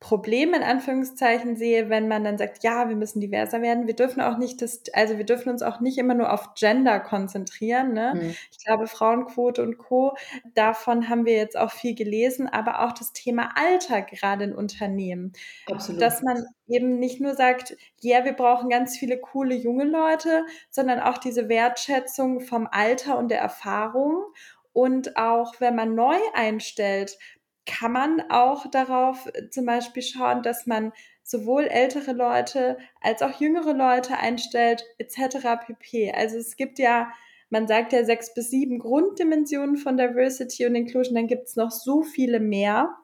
Problem 0.02 0.52
in 0.52 0.64
Anführungszeichen 0.64 1.54
sehe, 1.54 1.88
wenn 1.88 2.08
man 2.08 2.24
dann 2.24 2.36
sagt, 2.36 2.64
ja, 2.64 2.88
wir 2.88 2.96
müssen 2.96 3.20
diverser 3.20 3.62
werden. 3.62 3.86
Wir 3.86 3.94
dürfen 3.94 4.20
auch 4.20 4.36
nicht 4.36 4.60
das, 4.60 4.82
also 4.94 5.16
wir 5.16 5.24
dürfen 5.24 5.48
uns 5.48 5.62
auch 5.62 5.78
nicht 5.78 5.96
immer 5.96 6.14
nur 6.14 6.32
auf 6.32 6.54
Gender 6.56 6.98
konzentrieren. 6.98 7.92
Ne? 7.92 8.14
Mhm. 8.16 8.34
Ich 8.50 8.64
glaube, 8.64 8.88
Frauenquote 8.88 9.62
und 9.62 9.78
Co. 9.78 10.16
Davon 10.54 11.08
haben 11.08 11.24
wir 11.24 11.36
jetzt 11.36 11.56
auch 11.56 11.70
viel 11.70 11.94
gelesen, 11.94 12.48
aber 12.48 12.84
auch 12.84 12.90
das 12.90 13.12
Thema 13.12 13.50
Alter 13.54 14.02
gerade 14.02 14.42
in 14.42 14.54
Unternehmen. 14.56 15.34
Absolut. 15.70 16.02
Dass 16.02 16.20
man 16.20 16.46
eben 16.66 16.98
nicht 16.98 17.20
nur 17.20 17.36
sagt, 17.36 17.76
ja, 18.00 18.16
yeah, 18.16 18.24
wir 18.24 18.32
brauchen 18.32 18.70
ganz 18.70 18.98
viele 18.98 19.18
coole 19.18 19.54
junge 19.54 19.84
Leute, 19.84 20.44
sondern 20.68 20.98
auch 20.98 21.18
diese 21.18 21.48
Wertschätzung 21.48 22.40
vom 22.40 22.66
Alter 22.68 23.18
und 23.18 23.28
der 23.28 23.38
Erfahrung. 23.38 24.24
Und 24.72 25.16
auch 25.16 25.60
wenn 25.60 25.76
man 25.76 25.94
neu 25.94 26.16
einstellt, 26.34 27.18
kann 27.66 27.92
man 27.92 28.22
auch 28.30 28.70
darauf 28.70 29.26
äh, 29.26 29.48
zum 29.50 29.66
Beispiel 29.66 30.02
schauen, 30.02 30.42
dass 30.42 30.66
man 30.66 30.92
sowohl 31.22 31.64
ältere 31.64 32.12
Leute 32.12 32.78
als 33.00 33.22
auch 33.22 33.40
jüngere 33.40 33.72
Leute 33.72 34.18
einstellt, 34.18 34.84
etc. 34.98 35.64
pp. 35.66 36.12
Also 36.12 36.36
es 36.36 36.56
gibt 36.56 36.78
ja, 36.78 37.12
man 37.50 37.68
sagt 37.68 37.92
ja 37.92 38.04
sechs 38.04 38.34
bis 38.34 38.50
sieben 38.50 38.78
Grunddimensionen 38.78 39.76
von 39.76 39.96
Diversity 39.96 40.66
und 40.66 40.74
Inclusion, 40.74 41.14
dann 41.14 41.28
gibt 41.28 41.48
es 41.48 41.56
noch 41.56 41.70
so 41.70 42.02
viele 42.02 42.40
mehr. 42.40 42.96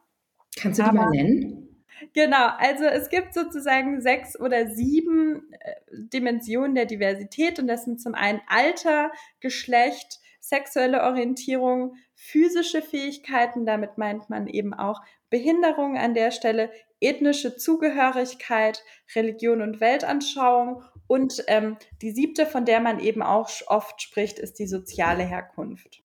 Kannst 0.57 0.79
du 0.79 0.83
die 0.83 0.89
Aber, 0.89 0.97
mal 0.99 1.09
nennen? 1.11 1.65
Genau, 2.13 2.47
also 2.57 2.85
es 2.85 3.09
gibt 3.09 3.33
sozusagen 3.33 4.01
sechs 4.01 4.39
oder 4.39 4.69
sieben 4.69 5.51
äh, 5.59 5.75
Dimensionen 5.91 6.75
der 6.75 6.85
Diversität 6.85 7.59
und 7.59 7.67
das 7.67 7.85
sind 7.85 8.01
zum 8.01 8.15
einen 8.15 8.41
Alter, 8.47 9.11
Geschlecht, 9.41 10.19
sexuelle 10.39 11.03
Orientierung, 11.03 11.95
physische 12.21 12.81
Fähigkeiten, 12.81 13.65
damit 13.65 13.97
meint 13.97 14.29
man 14.29 14.45
eben 14.45 14.73
auch 14.73 15.01
Behinderung 15.29 15.97
an 15.97 16.13
der 16.13 16.31
Stelle, 16.31 16.69
ethnische 16.99 17.55
Zugehörigkeit, 17.55 18.83
Religion 19.15 19.61
und 19.61 19.79
Weltanschauung 19.79 20.83
und 21.07 21.41
ähm, 21.47 21.77
die 22.01 22.11
siebte, 22.11 22.45
von 22.45 22.65
der 22.65 22.81
man 22.81 22.99
eben 22.99 23.23
auch 23.23 23.49
oft 23.67 24.01
spricht, 24.01 24.37
ist 24.37 24.59
die 24.59 24.67
soziale 24.67 25.23
Herkunft. 25.23 26.03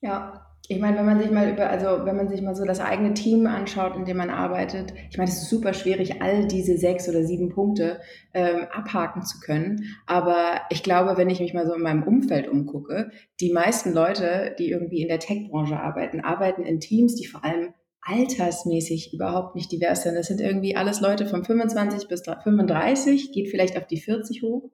Ja, 0.00 0.57
ich 0.70 0.78
meine, 0.80 0.98
wenn 0.98 1.06
man 1.06 1.18
sich 1.18 1.30
mal 1.30 1.50
über, 1.50 1.70
also 1.70 2.04
wenn 2.04 2.16
man 2.16 2.28
sich 2.28 2.42
mal 2.42 2.54
so 2.54 2.66
das 2.66 2.80
eigene 2.80 3.14
Team 3.14 3.46
anschaut, 3.46 3.96
in 3.96 4.04
dem 4.04 4.18
man 4.18 4.28
arbeitet, 4.28 4.92
ich 5.10 5.16
meine, 5.16 5.30
es 5.30 5.42
ist 5.42 5.48
super 5.48 5.72
schwierig, 5.72 6.20
all 6.20 6.46
diese 6.46 6.76
sechs 6.76 7.08
oder 7.08 7.24
sieben 7.24 7.48
Punkte 7.48 8.00
ähm, 8.34 8.66
abhaken 8.70 9.22
zu 9.22 9.40
können. 9.40 9.96
Aber 10.06 10.60
ich 10.68 10.82
glaube, 10.82 11.16
wenn 11.16 11.30
ich 11.30 11.40
mich 11.40 11.54
mal 11.54 11.66
so 11.66 11.72
in 11.72 11.80
meinem 11.80 12.02
Umfeld 12.02 12.48
umgucke, 12.48 13.10
die 13.40 13.50
meisten 13.50 13.94
Leute, 13.94 14.54
die 14.58 14.70
irgendwie 14.70 15.00
in 15.00 15.08
der 15.08 15.20
Tech-Branche 15.20 15.80
arbeiten, 15.80 16.20
arbeiten 16.20 16.62
in 16.64 16.80
Teams, 16.80 17.14
die 17.14 17.26
vor 17.26 17.46
allem 17.46 17.72
altersmäßig 18.02 19.14
überhaupt 19.14 19.54
nicht 19.54 19.72
divers 19.72 20.02
sind. 20.02 20.16
Das 20.16 20.26
sind 20.26 20.42
irgendwie 20.42 20.76
alles 20.76 21.00
Leute 21.00 21.24
von 21.24 21.44
25 21.44 22.08
bis 22.08 22.22
35, 22.22 23.32
geht 23.32 23.48
vielleicht 23.48 23.78
auf 23.78 23.86
die 23.86 24.00
40 24.00 24.42
hoch. 24.42 24.70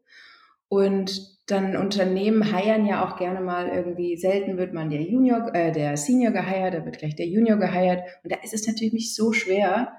Und 0.68 1.34
dann 1.46 1.76
Unternehmen 1.76 2.52
heiern 2.52 2.86
ja 2.86 3.04
auch 3.04 3.16
gerne 3.16 3.40
mal 3.40 3.68
irgendwie, 3.68 4.16
selten 4.16 4.56
wird 4.56 4.72
man 4.72 4.90
der 4.90 5.02
Junior, 5.02 5.54
äh, 5.54 5.72
der 5.72 5.96
Senior 5.96 6.32
geheiert, 6.32 6.74
da 6.74 6.84
wird 6.84 6.98
gleich 6.98 7.16
der 7.16 7.26
Junior 7.26 7.58
geheiert. 7.58 8.02
Und 8.22 8.32
da 8.32 8.36
ist 8.42 8.54
es 8.54 8.66
natürlich 8.66 8.94
nicht 8.94 9.14
so 9.14 9.32
schwer, 9.32 9.92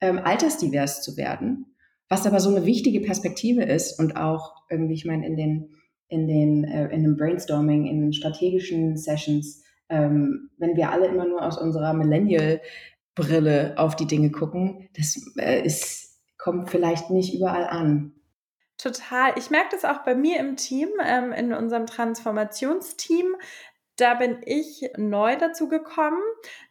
ähm, 0.00 0.18
altersdivers 0.18 1.02
zu 1.02 1.16
werden. 1.16 1.74
Was 2.08 2.26
aber 2.26 2.40
so 2.40 2.54
eine 2.54 2.66
wichtige 2.66 3.00
Perspektive 3.00 3.62
ist 3.62 3.98
und 3.98 4.16
auch 4.16 4.54
irgendwie, 4.68 4.94
ich 4.94 5.04
meine, 5.04 5.26
in 5.26 5.36
den, 5.36 5.70
in 6.08 6.26
den, 6.26 6.64
äh, 6.64 6.88
in 6.88 7.02
dem 7.02 7.16
Brainstorming, 7.16 7.86
in 7.86 8.12
strategischen 8.12 8.96
Sessions, 8.96 9.62
ähm, 9.88 10.50
wenn 10.58 10.76
wir 10.76 10.90
alle 10.90 11.06
immer 11.06 11.26
nur 11.26 11.42
aus 11.44 11.58
unserer 11.58 11.94
Millennial-Brille 11.94 13.74
auf 13.76 13.96
die 13.96 14.06
Dinge 14.06 14.30
gucken, 14.30 14.88
das 14.96 15.20
äh, 15.38 15.64
ist, 15.64 16.20
kommt 16.36 16.70
vielleicht 16.70 17.10
nicht 17.10 17.34
überall 17.34 17.66
an. 17.66 18.12
Total. 18.80 19.34
Ich 19.36 19.50
merke 19.50 19.70
das 19.72 19.84
auch 19.84 20.04
bei 20.04 20.14
mir 20.14 20.38
im 20.38 20.56
Team, 20.56 20.88
ähm, 21.04 21.32
in 21.32 21.52
unserem 21.52 21.86
Transformationsteam. 21.86 23.36
Da 23.96 24.14
bin 24.14 24.40
ich 24.46 24.90
neu 24.96 25.36
dazu 25.36 25.68
gekommen. 25.68 26.22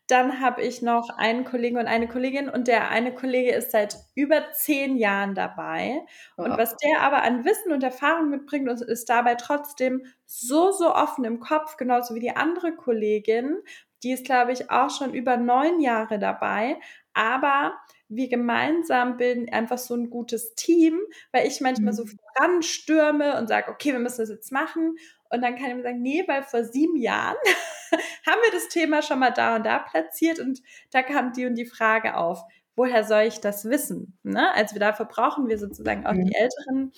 Dann 0.07 0.41
habe 0.41 0.63
ich 0.63 0.81
noch 0.81 1.09
einen 1.17 1.45
Kollegen 1.45 1.77
und 1.77 1.85
eine 1.85 2.07
Kollegin 2.07 2.49
und 2.49 2.67
der 2.67 2.89
eine 2.89 3.13
Kollege 3.13 3.51
ist 3.53 3.71
seit 3.71 3.95
über 4.15 4.51
zehn 4.53 4.97
Jahren 4.97 5.35
dabei. 5.35 6.01
Und 6.35 6.57
was 6.57 6.75
der 6.77 7.01
aber 7.01 7.21
an 7.21 7.45
Wissen 7.45 7.71
und 7.71 7.83
Erfahrung 7.83 8.29
mitbringt 8.29 8.67
und 8.67 8.81
ist 8.81 9.07
dabei 9.09 9.35
trotzdem 9.35 10.03
so, 10.25 10.71
so 10.71 10.95
offen 10.95 11.25
im 11.25 11.39
Kopf, 11.39 11.77
genauso 11.77 12.15
wie 12.15 12.19
die 12.21 12.35
andere 12.35 12.75
Kollegin. 12.75 13.57
Die 14.01 14.13
ist, 14.13 14.25
glaube 14.25 14.51
ich, 14.53 14.71
auch 14.71 14.89
schon 14.89 15.13
über 15.13 15.37
neun 15.37 15.79
Jahre 15.79 16.17
dabei. 16.17 16.79
Aber 17.13 17.73
wir 18.09 18.27
gemeinsam 18.27 19.17
bilden 19.17 19.49
einfach 19.49 19.77
so 19.77 19.95
ein 19.95 20.09
gutes 20.09 20.55
Team, 20.55 20.99
weil 21.31 21.47
ich 21.47 21.61
manchmal 21.61 21.93
mhm. 21.93 21.97
so 21.97 22.05
voranstürme 22.05 23.37
und 23.37 23.47
sage, 23.47 23.71
okay, 23.71 23.91
wir 23.91 23.99
müssen 23.99 24.21
das 24.21 24.29
jetzt 24.29 24.51
machen. 24.51 24.97
Und 25.29 25.41
dann 25.41 25.55
kann 25.55 25.69
ich 25.69 25.75
mir 25.75 25.83
sagen, 25.83 26.01
nee, 26.01 26.23
weil 26.27 26.41
vor 26.41 26.63
sieben 26.63 26.97
Jahren 26.97 27.37
haben 28.25 28.41
wir 28.43 28.51
das 28.51 28.67
Thema 28.69 29.03
schon 29.03 29.19
mal 29.19 29.31
da 29.31 29.55
und 29.55 29.65
da 29.65 29.79
platziert 29.79 30.39
und 30.39 30.61
da 30.91 31.03
kam 31.03 31.33
die 31.33 31.45
und 31.45 31.55
die 31.55 31.67
Frage 31.67 32.17
auf, 32.17 32.41
woher 32.75 33.03
soll 33.03 33.23
ich 33.23 33.39
das 33.39 33.65
wissen? 33.65 34.17
Ne? 34.23 34.51
Also 34.55 34.79
dafür 34.79 35.05
brauchen 35.05 35.47
wir 35.47 35.59
sozusagen 35.59 36.07
auch 36.07 36.13
mhm. 36.13 36.25
die 36.25 36.35
älteren 36.35 36.91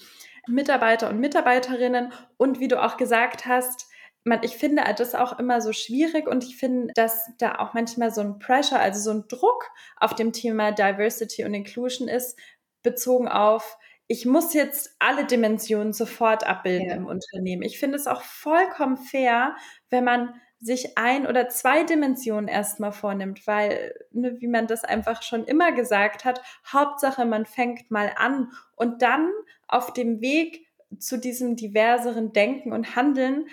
Mitarbeiter 0.47 1.09
und 1.09 1.19
Mitarbeiterinnen. 1.19 2.13
Und 2.37 2.59
wie 2.59 2.69
du 2.69 2.81
auch 2.81 2.95
gesagt 2.95 3.45
hast, 3.45 3.90
man, 4.23 4.41
ich 4.43 4.57
finde 4.57 4.83
das 4.95 5.15
auch 5.15 5.39
immer 5.39 5.61
so 5.61 5.73
schwierig 5.73 6.27
und 6.27 6.43
ich 6.43 6.57
finde, 6.57 6.93
dass 6.93 7.29
da 7.39 7.55
auch 7.55 7.73
manchmal 7.73 8.13
so 8.13 8.21
ein 8.21 8.39
Pressure, 8.39 8.79
also 8.79 8.99
so 8.99 9.11
ein 9.11 9.27
Druck 9.27 9.71
auf 9.97 10.13
dem 10.13 10.31
Thema 10.31 10.71
Diversity 10.71 11.43
und 11.43 11.53
Inclusion 11.53 12.07
ist, 12.07 12.37
bezogen 12.83 13.27
auf, 13.27 13.77
ich 14.07 14.25
muss 14.25 14.53
jetzt 14.53 14.95
alle 14.99 15.25
Dimensionen 15.25 15.93
sofort 15.93 16.45
abbilden 16.45 16.89
ja. 16.89 16.95
im 16.95 17.05
Unternehmen. 17.05 17.63
Ich 17.63 17.79
finde 17.79 17.95
es 17.95 18.07
auch 18.07 18.21
vollkommen 18.23 18.97
fair, 18.97 19.55
wenn 19.89 20.03
man 20.03 20.33
sich 20.59 20.97
ein 20.97 21.25
oder 21.25 21.47
zwei 21.47 21.83
Dimensionen 21.83 22.47
erstmal 22.47 22.91
vornimmt, 22.91 23.47
weil, 23.47 23.95
ne, 24.11 24.39
wie 24.39 24.47
man 24.47 24.67
das 24.67 24.83
einfach 24.83 25.23
schon 25.23 25.45
immer 25.45 25.71
gesagt 25.71 26.23
hat, 26.25 26.41
Hauptsache 26.71 27.25
man 27.25 27.45
fängt 27.45 27.89
mal 27.89 28.11
an 28.15 28.51
und 28.75 29.01
dann 29.01 29.31
auf 29.67 29.93
dem 29.93 30.21
Weg 30.21 30.67
zu 30.99 31.17
diesem 31.17 31.55
diverseren 31.55 32.33
Denken 32.33 32.73
und 32.73 32.95
Handeln 32.95 33.47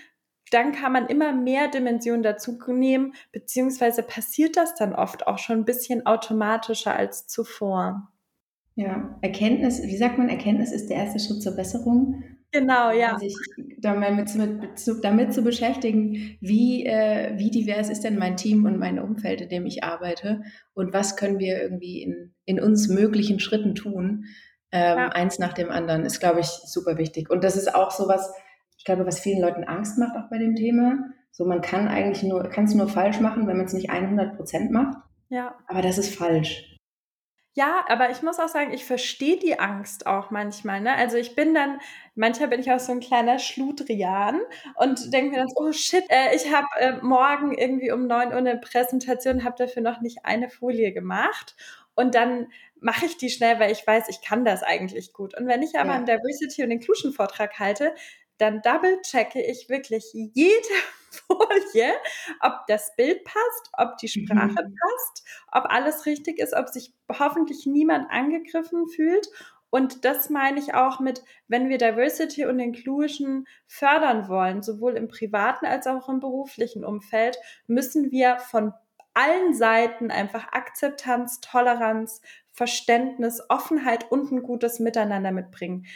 dann 0.50 0.73
kann 0.73 0.93
man 0.93 1.07
immer 1.07 1.33
mehr 1.33 1.69
Dimensionen 1.69 2.23
dazu 2.23 2.59
nehmen, 2.69 3.14
beziehungsweise 3.33 4.02
passiert 4.02 4.57
das 4.57 4.75
dann 4.75 4.95
oft 4.95 5.26
auch 5.26 5.38
schon 5.38 5.59
ein 5.59 5.64
bisschen 5.64 6.07
automatischer 6.07 6.95
als 6.95 7.26
zuvor. 7.26 8.12
Ja, 8.75 9.19
Erkenntnis, 9.23 9.83
wie 9.83 9.97
sagt 9.97 10.19
man, 10.19 10.28
Erkenntnis 10.28 10.71
ist 10.71 10.88
der 10.88 10.99
erste 10.99 11.19
Schritt 11.19 11.43
zur 11.43 11.57
Besserung. 11.57 12.23
Genau, 12.52 12.90
ja. 12.93 13.19
Sich 13.19 13.37
damit, 13.78 14.35
mit, 14.35 15.05
damit 15.05 15.35
zu 15.35 15.43
beschäftigen, 15.43 16.38
wie, 16.40 16.87
äh, 16.87 17.37
wie 17.37 17.50
divers 17.50 17.90
ist 17.90 18.05
denn 18.05 18.19
mein 18.19 18.37
Team 18.37 18.64
und 18.64 18.78
mein 18.78 18.99
Umfeld, 18.99 19.43
in 19.43 19.49
dem 19.49 19.67
ich 19.67 19.85
arbeite 19.85 20.43
und 20.75 20.95
was 20.95 21.17
können 21.17 21.38
wir 21.38 21.61
irgendwie 21.61 22.02
in, 22.02 22.35
in 22.47 22.61
uns 22.61 22.88
möglichen 22.88 23.38
Schritten 23.38 23.75
tun. 23.75 24.25
Ähm, 24.71 24.99
ja. 24.99 25.09
Eins 25.09 25.38
nach 25.38 25.52
dem 25.52 25.71
anderen 25.71 26.05
ist, 26.05 26.21
glaube 26.21 26.40
ich, 26.40 26.47
super 26.47 26.97
wichtig. 26.99 27.31
Und 27.31 27.45
das 27.45 27.57
ist 27.57 27.75
auch 27.75 27.90
sowas, 27.90 28.33
ich 28.33 28.48
glaube, 28.88 29.07
was 29.07 29.21
vielen 29.21 29.40
Leuten 29.40 29.64
Angst 29.64 29.99
macht 29.99 30.16
auch 30.16 30.28
bei 30.28 30.38
dem 30.38 30.57
Thema. 30.57 30.99
So, 31.30 31.45
man 31.45 31.61
kann 31.61 31.87
eigentlich 31.87 32.23
nur, 32.23 32.42
kann 32.49 32.64
es 32.64 32.75
nur 32.75 32.88
falsch 32.88 33.21
machen, 33.21 33.47
wenn 33.47 33.57
man 33.57 33.66
es 33.66 33.73
nicht 33.73 33.90
100 33.90 34.37
Prozent 34.37 34.73
macht. 34.73 34.97
Ja. 35.28 35.54
Aber 35.66 35.83
das 35.83 35.99
ist 35.99 36.16
falsch. 36.16 36.76
Ja, 37.54 37.85
aber 37.88 38.11
ich 38.11 38.23
muss 38.23 38.38
auch 38.38 38.49
sagen, 38.49 38.73
ich 38.73 38.85
verstehe 38.85 39.37
die 39.37 39.59
Angst 39.59 40.07
auch 40.07 40.30
manchmal. 40.30 40.80
Ne? 40.80 40.95
Also 40.95 41.16
ich 41.16 41.35
bin 41.35 41.54
dann, 41.54 41.80
manchmal 42.14 42.49
bin 42.49 42.61
ich 42.61 42.71
auch 42.71 42.78
so 42.78 42.92
ein 42.92 43.00
kleiner 43.00 43.38
Schludrian 43.38 44.40
und 44.76 45.12
denke 45.12 45.33
mir 45.33 45.38
dann, 45.38 45.52
oh 45.57 45.73
shit, 45.73 46.04
äh, 46.09 46.37
ich 46.37 46.54
habe 46.54 46.66
äh, 46.78 46.92
morgen 47.02 47.52
irgendwie 47.59 47.90
um 47.90 48.07
neun 48.07 48.28
Uhr 48.28 48.37
eine 48.37 48.59
Präsentation, 48.59 49.45
habe 49.45 49.57
dafür 49.59 49.83
noch 49.83 50.00
nicht 50.00 50.25
eine 50.25 50.49
Folie 50.49 50.92
gemacht. 50.92 51.57
Und 51.97 52.14
dann 52.14 52.47
mache 52.80 53.07
ich 53.07 53.16
die 53.16 53.28
schnell, 53.28 53.59
weil 53.59 53.73
ich 53.73 53.85
weiß, 53.85 54.09
ich 54.09 54.23
kann 54.23 54.45
das 54.45 54.62
eigentlich 54.62 55.12
gut. 55.12 55.37
Und 55.37 55.49
wenn 55.49 55.62
ich 55.62 55.78
aber 55.78 55.90
ja. 55.90 55.97
einen 55.97 56.07
Diversity 56.07 56.62
und 56.62 56.71
Inclusion 56.71 57.12
Vortrag 57.12 57.59
halte, 57.59 57.92
dann 58.38 58.62
double-checke 58.62 59.42
ich 59.42 59.68
wirklich 59.68 60.04
jede 60.12 60.75
Folie, 61.11 61.95
ob 62.40 62.66
das 62.66 62.95
Bild 62.97 63.25
passt, 63.25 63.71
ob 63.73 63.97
die 63.99 64.09
Sprache 64.09 64.49
mhm. 64.49 64.75
passt, 64.75 65.25
ob 65.52 65.64
alles 65.66 66.07
richtig 66.07 66.38
ist, 66.38 66.54
ob 66.54 66.68
sich 66.68 66.92
hoffentlich 67.18 67.66
niemand 67.66 68.11
angegriffen 68.11 68.88
fühlt. 68.88 69.28
Und 69.71 70.04
das 70.04 70.30
meine 70.30 70.59
ich 70.59 70.75
auch 70.75 70.99
mit, 70.99 71.23
wenn 71.47 71.68
wir 71.68 71.76
Diversity 71.76 72.47
und 72.47 72.59
Inclusion 72.59 73.47
fördern 73.66 74.28
wollen, 74.28 74.62
sowohl 74.62 74.97
im 74.97 75.09
privaten 75.09 75.66
als 75.66 75.87
auch 75.87 76.09
im 76.09 76.21
beruflichen 76.21 76.85
Umfeld, 76.85 77.38
müssen 77.66 78.11
wir 78.11 78.38
von 78.38 78.73
allen 79.12 79.52
Seiten 79.52 80.11
einfach 80.11 80.52
Akzeptanz, 80.52 81.40
Toleranz, 81.40 82.23
Verständnis, 82.52 83.42
Offenheit 83.49 84.11
und 84.11 84.30
ein 84.33 84.42
gutes 84.42 84.78
Miteinander 84.78 85.33
mitbringen. 85.33 85.87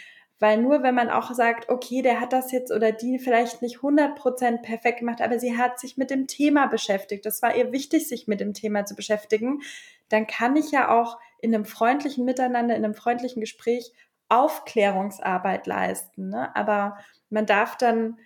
Weil 0.42 0.60
nur 0.60 0.82
wenn 0.82 0.96
man 0.96 1.08
auch 1.08 1.32
sagt, 1.32 1.68
okay, 1.68 2.02
der 2.02 2.18
hat 2.18 2.32
das 2.32 2.50
jetzt 2.50 2.72
oder 2.72 2.90
die 2.90 3.20
vielleicht 3.20 3.62
nicht 3.62 3.76
100% 3.78 4.60
perfekt 4.62 4.98
gemacht, 4.98 5.20
aber 5.20 5.38
sie 5.38 5.56
hat 5.56 5.78
sich 5.78 5.96
mit 5.96 6.10
dem 6.10 6.26
Thema 6.26 6.66
beschäftigt, 6.66 7.24
das 7.24 7.42
war 7.42 7.54
ihr 7.54 7.70
wichtig, 7.70 8.08
sich 8.08 8.26
mit 8.26 8.40
dem 8.40 8.52
Thema 8.52 8.84
zu 8.84 8.96
beschäftigen, 8.96 9.60
dann 10.08 10.26
kann 10.26 10.56
ich 10.56 10.72
ja 10.72 10.90
auch 10.90 11.20
in 11.40 11.54
einem 11.54 11.64
freundlichen 11.64 12.24
Miteinander, 12.24 12.74
in 12.74 12.84
einem 12.84 12.94
freundlichen 12.94 13.38
Gespräch 13.38 13.92
Aufklärungsarbeit 14.28 15.68
leisten. 15.68 16.30
Ne? 16.30 16.50
Aber 16.56 16.98
man 17.30 17.46
darf 17.46 17.76
dann 17.76 18.18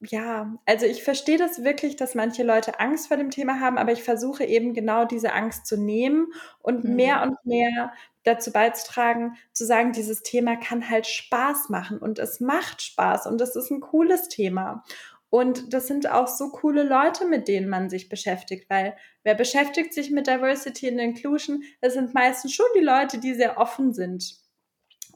ja, 0.00 0.58
also 0.66 0.86
ich 0.86 1.04
verstehe 1.04 1.38
das 1.38 1.62
wirklich, 1.62 1.96
dass 1.96 2.14
manche 2.14 2.42
Leute 2.42 2.80
Angst 2.80 3.08
vor 3.08 3.16
dem 3.16 3.30
Thema 3.30 3.60
haben, 3.60 3.78
aber 3.78 3.92
ich 3.92 4.02
versuche 4.02 4.44
eben 4.44 4.74
genau 4.74 5.04
diese 5.04 5.32
Angst 5.32 5.66
zu 5.66 5.76
nehmen 5.76 6.32
und 6.60 6.84
mhm. 6.84 6.96
mehr 6.96 7.22
und 7.22 7.36
mehr 7.44 7.92
dazu 8.24 8.52
beizutragen, 8.52 9.36
zu 9.52 9.64
sagen, 9.64 9.92
dieses 9.92 10.22
Thema 10.22 10.56
kann 10.56 10.90
halt 10.90 11.06
Spaß 11.06 11.68
machen 11.68 11.98
und 11.98 12.18
es 12.18 12.40
macht 12.40 12.82
Spaß 12.82 13.26
und 13.26 13.40
es 13.40 13.54
ist 13.54 13.70
ein 13.70 13.80
cooles 13.80 14.28
Thema. 14.28 14.84
Und 15.30 15.72
das 15.72 15.86
sind 15.86 16.10
auch 16.10 16.26
so 16.26 16.50
coole 16.50 16.82
Leute, 16.82 17.24
mit 17.24 17.46
denen 17.46 17.68
man 17.68 17.88
sich 17.88 18.08
beschäftigt, 18.08 18.68
weil 18.68 18.96
wer 19.22 19.36
beschäftigt 19.36 19.94
sich 19.94 20.10
mit 20.10 20.26
Diversity 20.26 20.88
and 20.88 21.00
Inclusion? 21.00 21.62
Das 21.80 21.94
sind 21.94 22.14
meistens 22.14 22.52
schon 22.52 22.66
die 22.74 22.84
Leute, 22.84 23.18
die 23.18 23.34
sehr 23.34 23.56
offen 23.56 23.94
sind. 23.94 24.34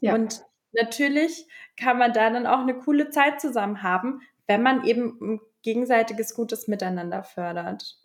Ja. 0.01 0.15
Und 0.15 0.45
natürlich 0.71 1.49
kann 1.77 1.99
man 1.99 2.13
da 2.13 2.31
dann 2.31 2.47
auch 2.47 2.61
eine 2.61 2.79
coole 2.79 3.11
Zeit 3.11 3.41
zusammen 3.41 3.83
haben, 3.83 4.21
wenn 4.47 4.63
man 4.63 4.85
eben 4.85 5.19
ein 5.21 5.41
gegenseitiges 5.63 6.35
gutes 6.35 6.69
Miteinander 6.69 7.23
fördert. 7.23 7.97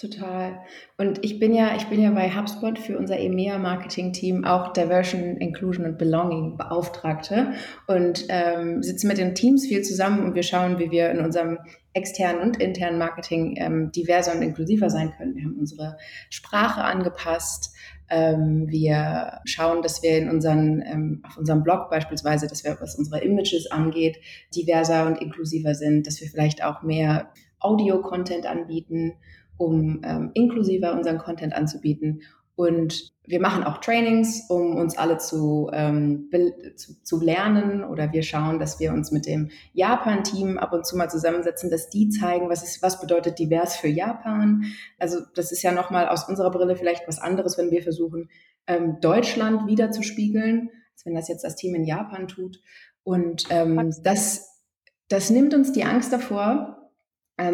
Total. 0.00 0.62
Und 0.96 1.22
ich 1.22 1.38
bin 1.38 1.52
ja, 1.52 1.76
ich 1.76 1.88
bin 1.88 2.00
ja 2.00 2.10
bei 2.12 2.30
HubSpot 2.30 2.78
für 2.78 2.96
unser 2.96 3.18
EMEA-Marketing-Team 3.18 4.46
auch 4.46 4.72
Diversion, 4.72 5.36
Inclusion 5.36 5.84
und 5.84 5.98
Belonging 5.98 6.56
Beauftragte 6.56 7.52
und 7.86 8.24
ähm, 8.30 8.82
sitzen 8.82 9.08
mit 9.08 9.18
den 9.18 9.34
Teams 9.34 9.66
viel 9.66 9.82
zusammen 9.82 10.24
und 10.24 10.34
wir 10.34 10.42
schauen, 10.42 10.78
wie 10.78 10.90
wir 10.90 11.10
in 11.10 11.20
unserem 11.20 11.58
externen 11.92 12.40
und 12.40 12.62
internen 12.62 12.96
Marketing 12.96 13.56
ähm, 13.58 13.92
diverser 13.92 14.34
und 14.34 14.40
inklusiver 14.40 14.88
sein 14.88 15.12
können. 15.18 15.36
Wir 15.36 15.44
haben 15.44 15.58
unsere 15.58 15.98
Sprache 16.30 16.82
angepasst. 16.82 17.74
Ähm, 18.08 18.68
wir 18.70 19.40
schauen, 19.44 19.82
dass 19.82 20.02
wir 20.02 20.16
in 20.16 20.30
unseren, 20.30 20.82
ähm, 20.86 21.22
auf 21.28 21.36
unserem 21.36 21.62
Blog 21.62 21.90
beispielsweise, 21.90 22.46
dass 22.46 22.64
wir, 22.64 22.78
was 22.80 22.94
unsere 22.94 23.22
Images 23.22 23.70
angeht, 23.70 24.18
diverser 24.56 25.06
und 25.06 25.20
inklusiver 25.20 25.74
sind, 25.74 26.06
dass 26.06 26.22
wir 26.22 26.28
vielleicht 26.28 26.64
auch 26.64 26.82
mehr 26.82 27.28
Audio-Content 27.58 28.46
anbieten 28.46 29.12
um 29.60 30.00
ähm, 30.04 30.30
inklusiver 30.32 30.94
unseren 30.94 31.18
Content 31.18 31.52
anzubieten. 31.52 32.22
Und 32.56 33.12
wir 33.26 33.40
machen 33.40 33.62
auch 33.62 33.78
Trainings, 33.78 34.46
um 34.48 34.76
uns 34.76 34.96
alle 34.96 35.18
zu, 35.18 35.70
ähm, 35.72 36.30
zu, 36.76 37.02
zu, 37.02 37.20
lernen. 37.20 37.84
Oder 37.84 38.12
wir 38.12 38.22
schauen, 38.22 38.58
dass 38.58 38.80
wir 38.80 38.92
uns 38.92 39.12
mit 39.12 39.26
dem 39.26 39.50
Japan-Team 39.72 40.58
ab 40.58 40.72
und 40.72 40.86
zu 40.86 40.96
mal 40.96 41.08
zusammensetzen, 41.08 41.70
dass 41.70 41.90
die 41.90 42.08
zeigen, 42.08 42.48
was, 42.48 42.62
ist, 42.62 42.82
was 42.82 43.00
bedeutet 43.00 43.38
divers 43.38 43.76
für 43.76 43.88
Japan. 43.88 44.64
Also 44.98 45.20
das 45.34 45.52
ist 45.52 45.62
ja 45.62 45.72
nochmal 45.72 46.08
aus 46.08 46.28
unserer 46.28 46.50
Brille 46.50 46.76
vielleicht 46.76 47.06
was 47.06 47.18
anderes, 47.18 47.56
wenn 47.56 47.70
wir 47.70 47.82
versuchen, 47.82 48.30
ähm, 48.66 48.98
Deutschland 49.00 49.66
wiederzuspiegeln, 49.66 50.70
als 50.94 51.06
wenn 51.06 51.14
das 51.14 51.28
jetzt 51.28 51.44
das 51.44 51.56
Team 51.56 51.74
in 51.74 51.84
Japan 51.84 52.28
tut. 52.28 52.60
Und 53.04 53.44
ähm, 53.50 53.94
das, 54.02 54.62
das 55.08 55.30
nimmt 55.30 55.54
uns 55.54 55.72
die 55.72 55.84
Angst 55.84 56.12
davor, 56.12 56.79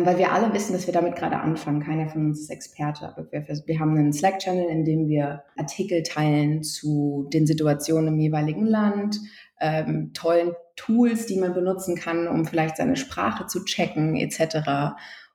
weil 0.04 0.18
wir 0.18 0.32
alle 0.32 0.52
wissen, 0.52 0.72
dass 0.72 0.86
wir 0.86 0.94
damit 0.94 1.16
gerade 1.16 1.38
anfangen. 1.38 1.82
Keiner 1.82 2.08
von 2.08 2.26
uns 2.26 2.40
ist 2.40 2.50
Experte. 2.50 3.08
Aber 3.08 3.30
wir, 3.30 3.46
wir 3.46 3.80
haben 3.80 3.96
einen 3.96 4.12
Slack-Channel, 4.12 4.68
in 4.68 4.84
dem 4.84 5.08
wir 5.08 5.44
Artikel 5.56 6.02
teilen 6.02 6.62
zu 6.62 7.28
den 7.32 7.46
Situationen 7.46 8.14
im 8.14 8.20
jeweiligen 8.20 8.66
Land, 8.66 9.20
ähm, 9.60 10.12
tollen 10.12 10.52
Tools, 10.76 11.26
die 11.26 11.38
man 11.38 11.54
benutzen 11.54 11.96
kann, 11.96 12.28
um 12.28 12.44
vielleicht 12.44 12.76
seine 12.76 12.96
Sprache 12.96 13.46
zu 13.46 13.64
checken, 13.64 14.16
etc. 14.16 14.94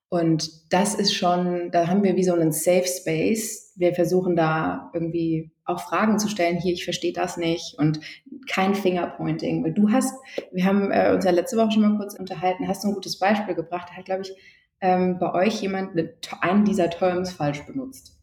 Und 0.10 0.74
das 0.74 0.96
ist 0.96 1.14
schon, 1.14 1.72
da 1.72 1.88
haben 1.88 2.04
wir 2.04 2.18
wie 2.18 2.24
so 2.24 2.34
einen 2.34 2.52
Safe 2.52 2.86
Space. 2.86 3.71
Wir 3.82 3.96
versuchen 3.96 4.36
da 4.36 4.92
irgendwie 4.94 5.52
auch 5.66 5.82
Fragen 5.82 6.20
zu 6.20 6.30
stellen. 6.30 6.58
Hier, 6.58 6.74
ich 6.74 6.84
verstehe 6.84 7.14
das 7.14 7.36
nicht 7.36 7.78
und 7.78 8.00
kein 8.48 8.76
Fingerpointing. 8.76 9.64
Weil 9.64 9.74
du 9.74 9.92
hast, 9.92 10.14
wir 10.52 10.66
haben 10.66 10.92
äh, 10.92 11.12
uns 11.14 11.26
ja 11.26 11.32
letzte 11.32 11.58
Woche 11.58 11.72
schon 11.72 11.82
mal 11.82 11.98
kurz 11.98 12.14
unterhalten, 12.18 12.68
hast 12.68 12.84
du 12.84 12.90
ein 12.90 12.94
gutes 12.94 13.18
Beispiel 13.18 13.56
gebracht. 13.56 13.90
Da 13.90 13.98
hat, 13.98 14.06
glaube 14.06 14.22
ich, 14.22 14.34
ähm, 14.82 15.18
bei 15.20 15.34
euch 15.34 15.62
jemand 15.62 15.92
eine, 15.92 16.14
einen 16.42 16.64
dieser 16.64 16.90
Terms 16.90 17.34
falsch 17.34 17.66
benutzt. 17.66 18.18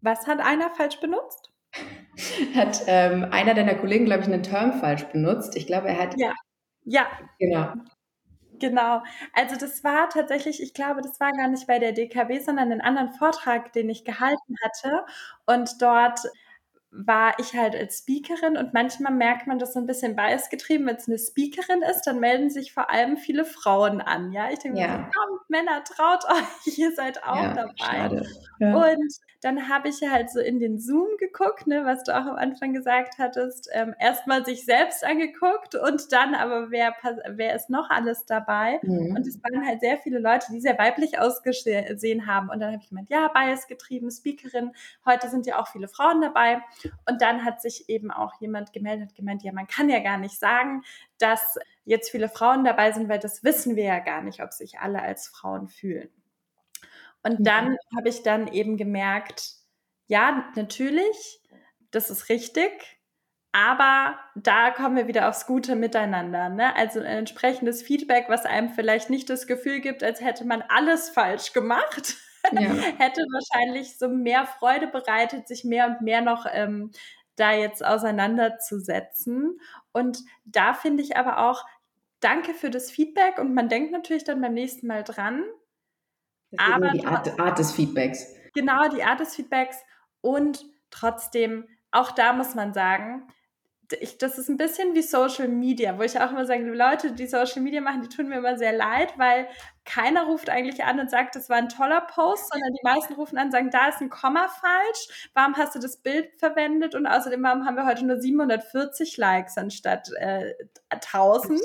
Was 0.00 0.26
hat 0.26 0.40
einer 0.40 0.70
falsch 0.70 0.98
benutzt? 1.00 1.52
hat 2.54 2.82
ähm, 2.86 3.26
einer 3.30 3.54
deiner 3.54 3.74
Kollegen, 3.74 4.06
glaube 4.06 4.22
ich, 4.22 4.28
einen 4.28 4.42
Term 4.42 4.72
falsch 4.72 5.04
benutzt. 5.04 5.56
Ich 5.56 5.66
glaube, 5.66 5.88
er 5.88 5.98
hat. 5.98 6.14
Ja. 6.18 6.32
Ja. 6.84 7.06
Genau. 7.38 7.72
Genau. 8.60 9.02
Also 9.32 9.56
das 9.56 9.82
war 9.84 10.08
tatsächlich, 10.08 10.62
ich 10.62 10.74
glaube, 10.74 11.00
das 11.02 11.18
war 11.18 11.32
gar 11.32 11.48
nicht 11.48 11.66
bei 11.66 11.78
der 11.78 11.92
DKW, 11.92 12.38
sondern 12.40 12.70
einen 12.70 12.80
anderen 12.80 13.10
Vortrag, 13.12 13.72
den 13.72 13.88
ich 13.90 14.04
gehalten 14.04 14.54
hatte. 14.64 15.04
Und 15.46 15.82
dort 15.82 16.20
war 16.96 17.38
ich 17.38 17.54
halt 17.54 17.74
als 17.74 17.98
Speakerin 17.98 18.56
und 18.56 18.72
manchmal 18.72 19.12
merkt 19.12 19.46
man 19.46 19.58
das 19.58 19.72
so 19.72 19.80
ein 19.80 19.86
bisschen 19.86 20.14
biasgetrieben, 20.14 20.86
wenn 20.86 20.96
es 20.96 21.08
eine 21.08 21.18
Speakerin 21.18 21.82
ist, 21.82 22.02
dann 22.02 22.20
melden 22.20 22.50
sich 22.50 22.72
vor 22.72 22.88
allem 22.88 23.16
viele 23.16 23.44
Frauen 23.44 24.00
an. 24.00 24.32
Ja, 24.32 24.50
ich 24.50 24.60
denke 24.60 24.78
ja. 24.78 24.86
mir 24.86 24.96
so, 24.98 25.20
kommt, 25.20 25.50
Männer, 25.50 25.82
traut 25.84 26.24
euch, 26.66 26.78
ihr 26.78 26.92
seid 26.94 27.24
auch 27.24 27.36
ja, 27.36 27.54
dabei. 27.54 28.22
Ja. 28.60 28.74
Und 28.76 29.12
dann 29.40 29.68
habe 29.68 29.88
ich 29.88 30.00
halt 30.08 30.30
so 30.30 30.40
in 30.40 30.58
den 30.60 30.78
Zoom 30.78 31.08
geguckt, 31.18 31.66
ne, 31.66 31.84
was 31.84 32.04
du 32.04 32.16
auch 32.16 32.26
am 32.26 32.36
Anfang 32.36 32.72
gesagt 32.72 33.18
hattest, 33.18 33.68
ähm, 33.72 33.94
erstmal 33.98 34.44
sich 34.44 34.64
selbst 34.64 35.04
angeguckt 35.04 35.74
und 35.74 36.12
dann 36.12 36.34
aber, 36.34 36.70
wer, 36.70 36.94
wer 37.28 37.54
ist 37.54 37.68
noch 37.68 37.90
alles 37.90 38.24
dabei? 38.24 38.78
Mhm. 38.82 39.16
Und 39.16 39.26
es 39.26 39.42
waren 39.42 39.66
halt 39.66 39.80
sehr 39.80 39.98
viele 39.98 40.18
Leute, 40.18 40.46
die 40.50 40.60
sehr 40.60 40.78
weiblich 40.78 41.18
ausgesehen 41.18 42.26
haben. 42.26 42.48
Und 42.48 42.60
dann 42.60 42.72
habe 42.72 42.82
ich 42.82 42.88
gemeint, 42.88 43.10
ja, 43.10 43.28
biasgetrieben, 43.28 44.10
Speakerin, 44.10 44.72
heute 45.04 45.28
sind 45.28 45.46
ja 45.46 45.60
auch 45.60 45.68
viele 45.68 45.88
Frauen 45.88 46.22
dabei. 46.22 46.62
Und 47.08 47.22
dann 47.22 47.44
hat 47.44 47.60
sich 47.60 47.88
eben 47.88 48.10
auch 48.10 48.40
jemand 48.40 48.72
gemeldet, 48.72 49.14
gemeint, 49.14 49.42
ja, 49.42 49.52
man 49.52 49.66
kann 49.66 49.88
ja 49.88 50.00
gar 50.00 50.18
nicht 50.18 50.38
sagen, 50.38 50.82
dass 51.18 51.58
jetzt 51.84 52.10
viele 52.10 52.28
Frauen 52.28 52.64
dabei 52.64 52.92
sind, 52.92 53.08
weil 53.08 53.18
das 53.18 53.44
wissen 53.44 53.76
wir 53.76 53.84
ja 53.84 53.98
gar 53.98 54.22
nicht, 54.22 54.42
ob 54.42 54.52
sich 54.52 54.78
alle 54.78 55.02
als 55.02 55.28
Frauen 55.28 55.68
fühlen. 55.68 56.10
Und 57.22 57.46
dann 57.46 57.72
ja. 57.72 57.78
habe 57.96 58.08
ich 58.08 58.22
dann 58.22 58.48
eben 58.48 58.76
gemerkt, 58.76 59.54
ja, 60.06 60.50
natürlich, 60.56 61.40
das 61.90 62.10
ist 62.10 62.28
richtig, 62.28 62.94
aber 63.52 64.18
da 64.34 64.72
kommen 64.72 64.96
wir 64.96 65.06
wieder 65.06 65.28
aufs 65.28 65.46
gute 65.46 65.76
Miteinander. 65.76 66.48
Ne? 66.48 66.74
Also 66.74 66.98
ein 66.98 67.06
entsprechendes 67.06 67.82
Feedback, 67.82 68.26
was 68.28 68.44
einem 68.44 68.70
vielleicht 68.70 69.10
nicht 69.10 69.30
das 69.30 69.46
Gefühl 69.46 69.80
gibt, 69.80 70.02
als 70.02 70.20
hätte 70.20 70.44
man 70.44 70.62
alles 70.62 71.08
falsch 71.08 71.52
gemacht, 71.52 72.16
ja. 72.52 72.60
hätte 72.98 73.22
wahrscheinlich 73.22 73.98
so 73.98 74.08
mehr 74.08 74.46
Freude 74.46 74.86
bereitet, 74.86 75.48
sich 75.48 75.64
mehr 75.64 75.86
und 75.86 76.00
mehr 76.02 76.20
noch 76.20 76.46
ähm, 76.50 76.90
da 77.36 77.52
jetzt 77.52 77.84
auseinanderzusetzen. 77.84 79.60
Und 79.92 80.18
da 80.44 80.74
finde 80.74 81.02
ich 81.02 81.16
aber 81.16 81.38
auch, 81.38 81.64
danke 82.20 82.54
für 82.54 82.70
das 82.70 82.90
Feedback 82.90 83.38
und 83.38 83.54
man 83.54 83.68
denkt 83.68 83.92
natürlich 83.92 84.24
dann 84.24 84.40
beim 84.40 84.54
nächsten 84.54 84.86
Mal 84.86 85.04
dran. 85.04 85.44
aber 86.56 86.90
die 86.90 87.04
Art, 87.04 87.38
Art 87.38 87.58
des 87.58 87.72
Feedbacks. 87.72 88.34
Genau, 88.54 88.88
die 88.88 89.02
Art 89.02 89.20
des 89.20 89.34
Feedbacks 89.34 89.78
und 90.20 90.64
trotzdem, 90.90 91.68
auch 91.90 92.12
da 92.12 92.32
muss 92.32 92.54
man 92.54 92.72
sagen, 92.72 93.28
ich, 94.00 94.16
das 94.18 94.38
ist 94.38 94.48
ein 94.48 94.56
bisschen 94.56 94.94
wie 94.94 95.02
Social 95.02 95.48
Media, 95.48 95.98
wo 95.98 96.02
ich 96.02 96.18
auch 96.18 96.30
immer 96.30 96.46
sage, 96.46 96.64
Leute, 96.64 97.12
die 97.12 97.26
Social 97.26 97.60
Media 97.60 97.80
machen, 97.80 98.02
die 98.02 98.08
tun 98.08 98.28
mir 98.28 98.38
immer 98.38 98.56
sehr 98.56 98.72
leid, 98.72 99.18
weil 99.18 99.48
keiner 99.84 100.24
ruft 100.24 100.48
eigentlich 100.48 100.82
an 100.84 100.98
und 100.98 101.10
sagt, 101.10 101.36
das 101.36 101.50
war 101.50 101.56
ein 101.56 101.68
toller 101.68 102.00
Post, 102.00 102.50
sondern 102.50 102.72
die 102.72 102.82
meisten 102.82 103.14
rufen 103.14 103.36
an 103.36 103.46
und 103.46 103.52
sagen, 103.52 103.70
da 103.70 103.88
ist 103.88 104.00
ein 104.00 104.08
Komma 104.08 104.48
falsch, 104.48 105.30
warum 105.34 105.56
hast 105.56 105.74
du 105.74 105.78
das 105.78 105.98
Bild 105.98 106.30
verwendet 106.38 106.94
und 106.94 107.06
außerdem 107.06 107.42
warum 107.42 107.66
haben 107.66 107.76
wir 107.76 107.86
heute 107.86 108.06
nur 108.06 108.18
740 108.20 109.16
Likes 109.18 109.58
anstatt 109.58 110.08
äh, 110.18 110.54
1000. 110.88 111.60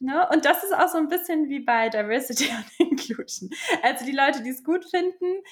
Ne? 0.00 0.28
Und 0.32 0.44
das 0.44 0.64
ist 0.64 0.74
auch 0.74 0.88
so 0.88 0.98
ein 0.98 1.08
bisschen 1.08 1.48
wie 1.48 1.60
bei 1.60 1.88
Diversity 1.88 2.50
und 2.78 2.90
Inclusion. 2.90 3.50
Also 3.82 4.04
die 4.04 4.12
Leute, 4.12 4.42
die 4.42 4.50
es 4.50 4.64
gut 4.64 4.84
finden, 4.84 5.42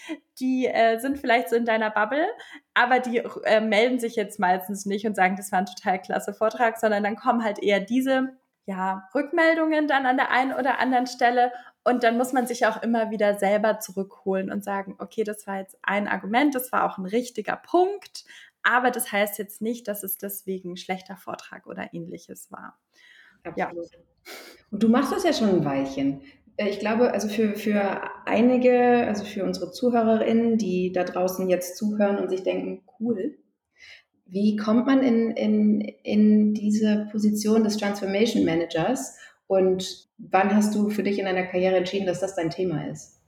die 0.40 0.66
äh, 0.66 0.98
sind 0.98 1.18
vielleicht 1.18 1.50
so 1.50 1.56
in 1.56 1.64
deiner 1.64 1.90
Bubble, 1.90 2.26
aber 2.74 2.98
die 2.98 3.18
äh, 3.44 3.60
melden 3.60 4.00
sich 4.00 4.16
jetzt 4.16 4.40
meistens 4.40 4.86
nicht 4.86 5.06
und 5.06 5.14
sagen, 5.14 5.36
das 5.36 5.52
war 5.52 5.60
ein 5.60 5.66
total 5.66 6.00
klasse 6.00 6.34
Vortrag, 6.34 6.78
sondern 6.78 7.04
dann 7.04 7.16
kommen 7.16 7.44
halt 7.44 7.62
eher 7.62 7.80
diese 7.80 8.36
ja, 8.64 9.08
Rückmeldungen 9.14 9.88
dann 9.88 10.06
an 10.06 10.16
der 10.16 10.30
einen 10.30 10.52
oder 10.52 10.78
anderen 10.78 11.06
Stelle 11.06 11.52
und 11.84 12.04
dann 12.04 12.16
muss 12.16 12.32
man 12.32 12.46
sich 12.46 12.66
auch 12.66 12.82
immer 12.82 13.10
wieder 13.10 13.38
selber 13.38 13.80
zurückholen 13.80 14.50
und 14.50 14.64
sagen, 14.64 14.96
okay, 14.98 15.24
das 15.24 15.46
war 15.46 15.58
jetzt 15.58 15.76
ein 15.82 16.08
Argument, 16.08 16.54
das 16.54 16.72
war 16.72 16.84
auch 16.84 16.98
ein 16.98 17.06
richtiger 17.06 17.56
Punkt, 17.56 18.24
aber 18.62 18.90
das 18.90 19.10
heißt 19.10 19.38
jetzt 19.38 19.60
nicht, 19.60 19.88
dass 19.88 20.02
es 20.02 20.18
deswegen 20.18 20.72
ein 20.72 20.76
schlechter 20.76 21.16
Vortrag 21.16 21.66
oder 21.66 21.92
ähnliches 21.92 22.50
war. 22.52 22.78
Absolut. 23.42 23.90
Ja. 23.92 24.00
Und 24.70 24.82
du 24.82 24.88
machst 24.88 25.12
das 25.12 25.24
ja 25.24 25.32
schon 25.32 25.48
ein 25.48 25.64
Weilchen. 25.64 26.22
Äh, 26.56 26.68
ich 26.68 26.78
glaube, 26.78 27.12
also 27.12 27.28
für, 27.28 27.54
für 27.56 28.02
einige, 28.24 29.06
also 29.06 29.24
für 29.24 29.44
unsere 29.44 29.72
ZuhörerInnen, 29.72 30.58
die 30.58 30.92
da 30.92 31.04
draußen 31.04 31.48
jetzt 31.48 31.76
zuhören 31.76 32.18
und 32.18 32.28
sich 32.28 32.42
denken, 32.42 32.84
cool, 33.00 33.36
wie 34.26 34.56
kommt 34.56 34.86
man 34.86 35.02
in, 35.02 35.32
in, 35.32 35.80
in 35.80 36.54
diese 36.54 37.08
Position 37.10 37.64
des 37.64 37.76
Transformation 37.76 38.44
Managers 38.44 39.18
und 39.46 40.08
wann 40.18 40.54
hast 40.54 40.74
du 40.74 40.90
für 40.90 41.02
dich 41.02 41.18
in 41.18 41.26
deiner 41.26 41.46
Karriere 41.46 41.76
entschieden, 41.76 42.06
dass 42.06 42.20
das 42.20 42.34
dein 42.34 42.50
Thema 42.50 42.88
ist? 42.88 43.22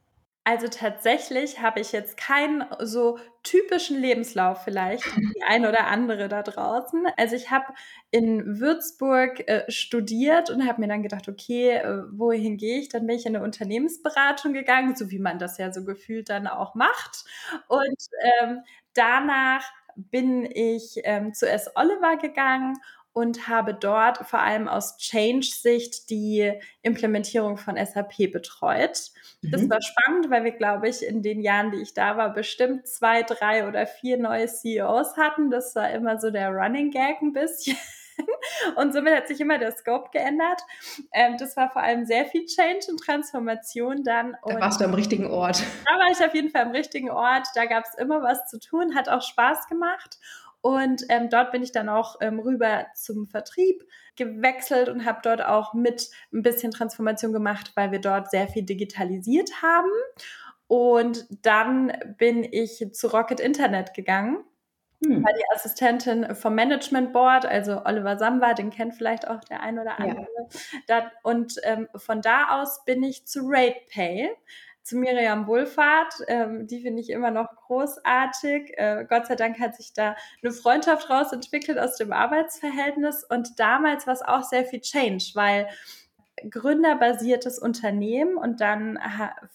Also 0.47 0.69
tatsächlich 0.69 1.63
habe 1.63 1.81
ich 1.81 1.93
jetzt 1.93 2.19
keinen 2.19 2.67
so 2.81 3.19
typischen 3.43 3.99
Lebenslauf 3.99 4.63
vielleicht, 4.63 5.05
die 5.17 5.43
eine 5.49 5.71
oder 5.71 5.87
andere 5.87 6.29
da 6.29 6.43
draußen. 6.43 7.07
Also 7.17 7.35
ich 7.35 7.51
habe 7.51 7.73
in 8.11 8.61
Würzburg 8.61 9.49
äh, 9.49 9.65
studiert 9.71 10.51
und 10.51 10.67
habe 10.67 10.83
mir 10.83 10.89
dann 10.89 11.03
gedacht, 11.03 11.31
okay, 11.31 11.71
äh, 11.71 12.03
wohin 12.11 12.59
gehe 12.59 12.79
ich? 12.79 12.91
Dann 12.91 13.07
bin 13.07 13.17
ich 13.17 13.25
in 13.25 13.35
eine 13.35 13.45
Unternehmensberatung 13.45 14.53
gegangen, 14.53 14.95
so 14.95 15.11
wie 15.11 15.19
man 15.19 15.39
das 15.39 15.57
ja 15.57 15.73
so 15.73 15.83
gefühlt 15.83 16.29
dann 16.29 16.47
auch 16.47 16.75
macht. 16.75 17.25
Und 17.69 17.97
ähm, 18.43 18.61
danach 18.93 19.65
bin 19.97 20.45
ich 20.45 21.01
ähm, 21.05 21.33
zu 21.33 21.49
S. 21.49 21.71
Oliver 21.75 22.19
gegangen 22.19 22.77
und 23.15 23.49
habe 23.49 23.75
dort 23.75 24.19
vor 24.27 24.41
allem 24.41 24.69
aus 24.69 24.99
Change-Sicht 24.99 26.11
die 26.11 26.53
Implementierung 26.83 27.57
von 27.57 27.77
SAP 27.77 28.31
betreut. 28.33 29.13
Mhm. 29.41 29.51
Das 29.53 29.71
war 29.71 29.81
spannend, 29.81 30.31
weil 30.31 30.43
wir, 30.43 30.51
glaube 30.51 30.89
ich, 30.89 31.07
in 31.07 31.23
den 31.23 31.41
Jahren, 31.41 31.71
die 31.71 31.81
ich 31.81 31.95
da 31.95 32.17
war, 32.17 32.35
bestimmt 32.35 32.89
zwei, 32.89 33.23
drei 33.23 33.69
oder 33.69 33.87
vier 33.87 34.19
neue 34.19 34.49
CEOs 34.49 35.17
hatten. 35.17 35.51
Das 35.51 35.77
war 35.77 35.91
immer 35.93 36.19
so 36.21 36.31
der 36.31 36.51
Running 36.51 36.91
Gag 36.91 37.23
ein 37.23 37.33
bisschen. 37.33 37.79
Und 38.77 38.93
somit 38.93 39.15
hat 39.15 39.29
sich 39.29 39.41
immer 39.41 39.59
der 39.59 39.73
Scope 39.77 40.11
geändert. 40.13 40.61
Ähm, 41.13 41.37
das 41.39 41.57
war 41.57 41.71
vor 41.71 41.83
allem 41.83 42.05
sehr 42.07 42.27
viel 42.27 42.47
Change 42.47 42.87
und 42.91 42.99
Transformation 42.99 44.05
dann. 44.05 44.37
Da 44.45 44.61
warst 44.61 44.81
du 44.81 44.85
am 44.85 44.95
richtigen 44.95 45.27
Ort. 45.27 45.63
Da 45.87 45.95
war 45.99 46.11
ich 46.11 46.25
auf 46.25 46.35
jeden 46.35 46.51
Fall 46.51 46.63
am 46.63 46.71
richtigen 46.71 47.11
Ort. 47.11 47.47
Da 47.55 47.67
gab 47.67 47.85
es 47.85 47.95
immer 47.95 48.23
was 48.23 48.49
zu 48.49 48.59
tun, 48.59 48.95
hat 48.95 49.09
auch 49.09 49.23
Spaß 49.23 49.69
gemacht. 49.69 50.19
Und 50.65 51.05
ähm, 51.11 51.29
dort 51.29 51.53
bin 51.53 51.63
ich 51.63 51.73
dann 51.73 51.91
auch 51.91 52.17
ähm, 52.23 52.41
rüber 52.41 52.87
zum 52.95 53.27
Vertrieb 53.27 53.87
gewechselt 54.17 54.89
und 54.89 55.05
habe 55.05 55.21
dort 55.23 55.45
auch 55.45 55.75
mit 55.75 56.09
ein 56.33 56.41
bisschen 56.41 56.71
Transformation 56.71 57.35
gemacht, 57.35 57.73
weil 57.75 57.93
wir 57.93 57.99
dort 57.99 58.31
sehr 58.31 58.49
viel 58.49 58.63
digitalisiert 58.63 59.61
haben. 59.61 59.91
Und 60.67 61.27
dann 61.45 61.93
bin 62.17 62.49
ich 62.51 62.83
zu 62.95 63.09
Rocket 63.09 63.41
Internet 63.41 63.93
gegangen. 63.93 64.43
Hm. 65.05 65.23
War 65.23 65.35
die 65.35 65.45
Assistentin 65.55 66.35
vom 66.35 66.55
Management 66.55 67.13
Board, 67.13 67.45
also 67.45 67.85
Oliver 67.85 68.17
Samba, 68.17 68.55
den 68.55 68.71
kennt 68.71 68.95
vielleicht 68.95 69.29
auch 69.29 69.41
der 69.41 69.61
ein 69.61 69.79
oder 69.79 70.01
andere. 70.01 70.27
Ja. 70.89 71.11
und 71.23 71.57
ähm, 71.65 71.89
von 71.95 72.23
da 72.23 72.63
aus 72.63 72.87
bin 72.87 73.03
ich 73.03 73.27
zu 73.27 73.41
RatePay 73.45 74.31
zu 74.85 74.97
Miriam 74.97 75.47
Wohlfahrt. 75.47 76.15
Ähm, 76.29 76.67
die 76.67 76.83
finde 76.83 77.01
ich 77.01 77.11
immer 77.11 77.31
noch 77.31 77.57
großartig. 77.67 78.75
Äh, 78.77 79.07
Gott 79.09 79.27
sei 79.27 79.35
Dank 79.35 79.59
hat 79.59 79.75
sich 79.75 79.93
da 79.95 80.15
eine 80.43 80.53
Freundschaft 80.53 81.11
rausentwickelt 81.11 81.79
aus 81.79 81.97
dem 81.97 82.13
Arbeitsverhältnis. 82.13 83.25
Und 83.25 83.59
damals 83.59 84.07
war 84.07 84.15
es 84.15 84.23
auch 84.23 84.43
sehr 84.43 84.65
viel 84.65 84.81
Change, 84.81 85.31
weil 85.35 85.69
gründerbasiertes 86.51 87.59
Unternehmen 87.59 88.37
und 88.37 88.61
dann 88.61 88.99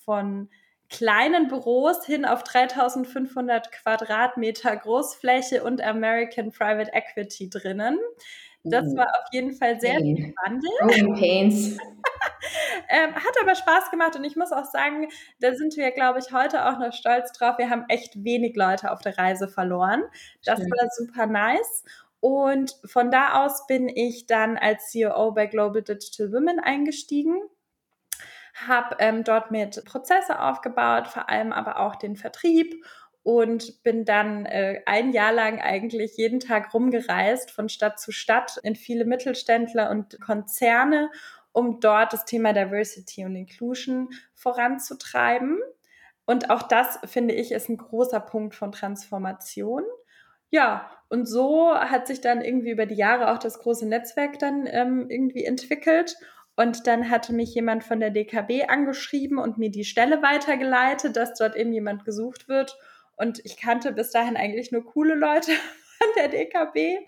von 0.03 0.49
kleinen 0.89 1.47
Büros 1.47 2.05
hin 2.05 2.25
auf 2.25 2.43
3500 2.43 3.71
Quadratmeter 3.71 4.75
Großfläche 4.75 5.63
und 5.63 5.81
American 5.81 6.51
Private 6.51 6.91
Equity 6.93 7.49
drinnen. 7.49 7.99
Das 8.63 8.85
uh. 8.87 8.97
war 8.97 9.07
auf 9.07 9.31
jeden 9.31 9.53
Fall 9.53 9.79
sehr 9.79 9.99
viel 9.99 10.33
Wandel. 10.43 10.71
Growing 10.79 11.13
Pains. 11.13 11.77
Ähm, 12.89 13.15
hat 13.15 13.35
aber 13.41 13.55
Spaß 13.55 13.91
gemacht 13.91 14.15
und 14.15 14.23
ich 14.23 14.35
muss 14.35 14.51
auch 14.51 14.65
sagen, 14.65 15.07
da 15.39 15.53
sind 15.53 15.75
wir, 15.77 15.91
glaube 15.91 16.19
ich, 16.19 16.31
heute 16.31 16.65
auch 16.65 16.79
noch 16.79 16.93
stolz 16.93 17.31
drauf. 17.33 17.57
Wir 17.57 17.69
haben 17.69 17.85
echt 17.87 18.23
wenig 18.23 18.55
Leute 18.55 18.91
auf 18.91 19.01
der 19.01 19.17
Reise 19.17 19.47
verloren. 19.47 20.03
Das 20.43 20.59
Stimmt. 20.59 20.71
war 20.71 20.89
super 20.91 21.25
nice. 21.25 21.83
Und 22.19 22.75
von 22.85 23.11
da 23.11 23.45
aus 23.45 23.65
bin 23.67 23.87
ich 23.87 24.27
dann 24.27 24.57
als 24.57 24.89
CEO 24.89 25.31
bei 25.31 25.45
Global 25.47 25.81
Digital 25.81 26.33
Women 26.33 26.59
eingestiegen 26.59 27.39
habe 28.67 28.97
ähm, 28.99 29.23
dort 29.23 29.51
mit 29.51 29.83
Prozesse 29.85 30.41
aufgebaut, 30.41 31.07
vor 31.07 31.29
allem 31.29 31.53
aber 31.53 31.79
auch 31.79 31.95
den 31.95 32.15
Vertrieb 32.15 32.83
und 33.23 33.83
bin 33.83 34.05
dann 34.05 34.45
äh, 34.45 34.81
ein 34.85 35.11
Jahr 35.11 35.31
lang 35.31 35.61
eigentlich 35.61 36.17
jeden 36.17 36.39
Tag 36.39 36.73
rumgereist 36.73 37.51
von 37.51 37.69
Stadt 37.69 37.99
zu 37.99 38.11
Stadt 38.11 38.57
in 38.63 38.75
viele 38.75 39.05
Mittelständler 39.05 39.89
und 39.89 40.19
Konzerne, 40.21 41.11
um 41.59 41.81
dort 41.81 42.13
das 42.13 42.23
Thema 42.23 42.53
Diversity 42.53 43.25
und 43.25 43.35
Inclusion 43.35 44.09
voranzutreiben. 44.33 45.59
Und 46.25 46.49
auch 46.49 46.63
das, 46.63 46.99
finde 47.03 47.33
ich, 47.33 47.51
ist 47.51 47.67
ein 47.67 47.77
großer 47.77 48.21
Punkt 48.21 48.55
von 48.55 48.71
Transformation. 48.71 49.83
Ja, 50.51 50.89
und 51.09 51.27
so 51.27 51.75
hat 51.75 52.07
sich 52.07 52.21
dann 52.21 52.41
irgendwie 52.41 52.71
über 52.71 52.85
die 52.85 52.95
Jahre 52.95 53.31
auch 53.31 53.39
das 53.39 53.59
große 53.59 53.85
Netzwerk 53.87 54.39
dann 54.39 54.67
ähm, 54.67 55.07
irgendwie 55.09 55.43
entwickelt. 55.43 56.15
Und 56.55 56.87
dann 56.87 57.09
hatte 57.09 57.33
mich 57.33 57.53
jemand 57.53 57.83
von 57.83 57.99
der 57.99 58.09
DKB 58.09 58.69
angeschrieben 58.69 59.37
und 59.37 59.57
mir 59.57 59.69
die 59.69 59.85
Stelle 59.85 60.21
weitergeleitet, 60.21 61.17
dass 61.17 61.33
dort 61.33 61.57
eben 61.57 61.73
jemand 61.73 62.05
gesucht 62.05 62.47
wird. 62.47 62.77
Und 63.17 63.43
ich 63.43 63.57
kannte 63.57 63.91
bis 63.91 64.11
dahin 64.11 64.37
eigentlich 64.37 64.71
nur 64.71 64.85
coole 64.85 65.15
Leute 65.15 65.51
von 65.97 66.07
der 66.15 66.29
DKB 66.29 66.99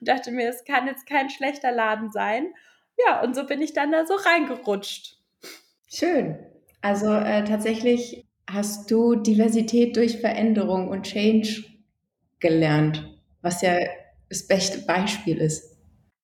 und 0.00 0.08
dachte 0.08 0.32
mir, 0.32 0.48
es 0.48 0.64
kann 0.64 0.88
jetzt 0.88 1.06
kein 1.06 1.30
schlechter 1.30 1.70
Laden 1.70 2.10
sein. 2.10 2.52
Ja, 3.06 3.22
und 3.22 3.34
so 3.34 3.44
bin 3.44 3.60
ich 3.60 3.72
dann 3.72 3.92
da 3.92 4.06
so 4.06 4.14
reingerutscht. 4.14 5.16
Schön. 5.88 6.38
Also 6.80 7.12
äh, 7.12 7.44
tatsächlich 7.44 8.26
hast 8.48 8.90
du 8.90 9.16
Diversität 9.16 9.96
durch 9.96 10.20
Veränderung 10.20 10.88
und 10.88 11.04
Change 11.04 11.64
gelernt, 12.40 13.04
was 13.42 13.62
ja 13.62 13.78
das 14.28 14.46
beste 14.46 14.78
Beispiel 14.86 15.38
ist. 15.38 15.76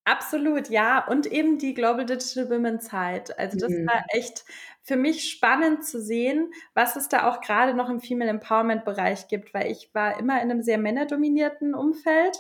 Absolut, 0.05 0.71
ja. 0.71 1.05
Und 1.05 1.27
eben 1.27 1.59
die 1.59 1.75
Global 1.75 2.07
Digital 2.07 2.49
Women 2.49 2.81
Zeit. 2.81 3.37
Also 3.39 3.59
das 3.59 3.71
mhm. 3.71 3.89
war 3.89 4.05
echt 4.11 4.45
für 4.83 4.97
mich 4.97 5.29
spannend 5.29 5.85
zu 5.85 6.01
sehen, 6.01 6.53
was 6.75 6.95
es 6.95 7.09
da 7.09 7.29
auch 7.29 7.41
gerade 7.41 7.75
noch 7.75 7.91
im 7.91 8.01
Female 8.01 8.31
Empowerment 8.31 8.85
Bereich 8.85 9.27
gibt, 9.27 9.53
weil 9.53 9.71
ich 9.73 9.91
war 9.95 10.19
immer 10.21 10.41
in 10.41 10.51
einem 10.51 10.63
sehr 10.63 10.79
männerdominierten 10.79 11.75
Umfeld, 11.75 12.39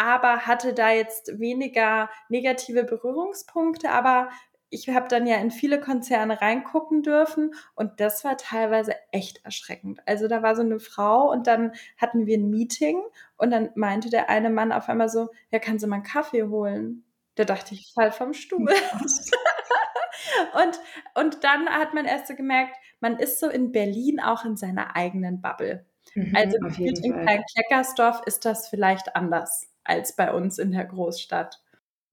aber 0.00 0.46
hatte 0.46 0.72
da 0.72 0.90
jetzt 0.90 1.38
weniger 1.38 2.08
negative 2.30 2.84
Berührungspunkte, 2.84 3.90
aber 3.90 4.30
ich 4.70 4.88
habe 4.88 5.08
dann 5.08 5.26
ja 5.26 5.36
in 5.36 5.50
viele 5.50 5.78
Konzerne 5.78 6.40
reingucken 6.40 7.02
dürfen 7.02 7.54
und 7.74 8.00
das 8.00 8.24
war 8.24 8.38
teilweise 8.38 8.94
echt 9.12 9.44
erschreckend. 9.44 10.00
Also 10.06 10.26
da 10.26 10.42
war 10.42 10.56
so 10.56 10.62
eine 10.62 10.80
Frau 10.80 11.30
und 11.30 11.46
dann 11.46 11.72
hatten 11.98 12.24
wir 12.24 12.38
ein 12.38 12.48
Meeting 12.48 13.02
und 13.36 13.50
dann 13.50 13.70
meinte 13.74 14.08
der 14.08 14.30
eine 14.30 14.48
Mann 14.48 14.72
auf 14.72 14.88
einmal 14.88 15.10
so, 15.10 15.28
ja, 15.50 15.58
kann 15.58 15.78
sie 15.78 15.86
mal 15.86 15.96
einen 15.96 16.04
Kaffee 16.04 16.44
holen? 16.44 17.04
Da 17.34 17.44
dachte 17.44 17.74
ich, 17.74 17.88
ich 17.88 17.92
fall 17.92 18.10
vom 18.10 18.32
Stuhl. 18.32 18.70
und, 20.54 20.80
und 21.14 21.44
dann 21.44 21.68
hat 21.68 21.92
man 21.92 22.06
erst 22.06 22.28
so 22.28 22.34
gemerkt, 22.34 22.74
man 23.00 23.18
ist 23.18 23.38
so 23.38 23.50
in 23.50 23.70
Berlin 23.70 24.18
auch 24.18 24.46
in 24.46 24.56
seiner 24.56 24.96
eigenen 24.96 25.42
Bubble. 25.42 25.84
Mhm, 26.14 26.34
also 26.34 26.56
in 26.78 26.94
Klein-Kleckersdorf 26.94 28.22
ist 28.24 28.46
das 28.46 28.68
vielleicht 28.68 29.14
anders 29.14 29.69
als 29.84 30.16
bei 30.16 30.32
uns 30.32 30.58
in 30.58 30.72
der 30.72 30.84
Großstadt. 30.84 31.60